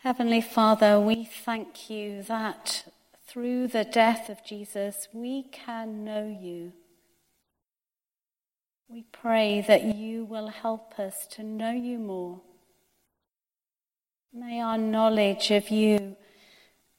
Heavenly 0.02 0.40
Father, 0.40 1.00
we 1.00 1.24
thank 1.24 1.90
you 1.90 2.22
that 2.22 2.84
through 3.26 3.68
the 3.68 3.84
death 3.84 4.28
of 4.28 4.44
Jesus, 4.44 5.08
we 5.12 5.42
can 5.42 6.04
know 6.04 6.26
you. 6.40 6.72
We 8.90 9.02
pray 9.12 9.60
that 9.68 9.84
you 9.84 10.24
will 10.24 10.48
help 10.48 10.98
us 10.98 11.26
to 11.32 11.42
know 11.42 11.72
you 11.72 11.98
more. 11.98 12.40
May 14.32 14.62
our 14.62 14.78
knowledge 14.78 15.50
of 15.50 15.68
you 15.68 16.16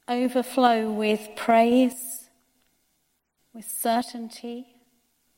overflow 0.08 0.92
with 0.92 1.30
praise, 1.34 2.30
with 3.52 3.64
certainty, 3.64 4.66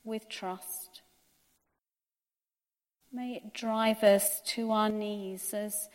with 0.05 0.29
trust. 0.29 1.01
May 3.11 3.37
it 3.37 3.55
drive 3.55 4.03
us 4.03 4.43
to 4.49 4.73
our 4.73 4.91
knees 4.91 5.55
as 5.55 5.89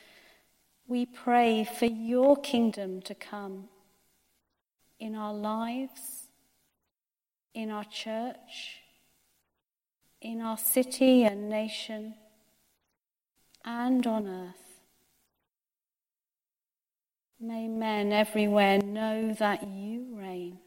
we 0.88 1.06
pray 1.06 1.66
for 1.66 1.86
your 1.86 2.36
kingdom 2.36 3.02
to 3.04 3.14
come 3.14 3.66
in 5.00 5.16
our 5.16 5.34
lives, 5.34 6.30
in 7.54 7.70
our 7.70 7.84
church, 7.84 8.82
in 10.22 10.42
our 10.42 10.58
city 10.58 11.24
and 11.24 11.50
nation, 11.50 12.16
and 13.64 14.06
on 14.08 14.28
earth. 14.28 14.68
May 17.40 17.68
men 17.68 18.12
everywhere 18.12 18.80
know 18.80 19.34
that 19.34 19.68
you 19.68 20.08
reign. 20.14 20.58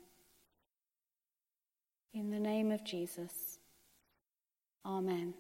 In 2.13 2.31
the 2.31 2.39
name 2.39 2.71
of 2.71 2.85
Jesus. 2.85 3.59
Amen. 4.85 5.35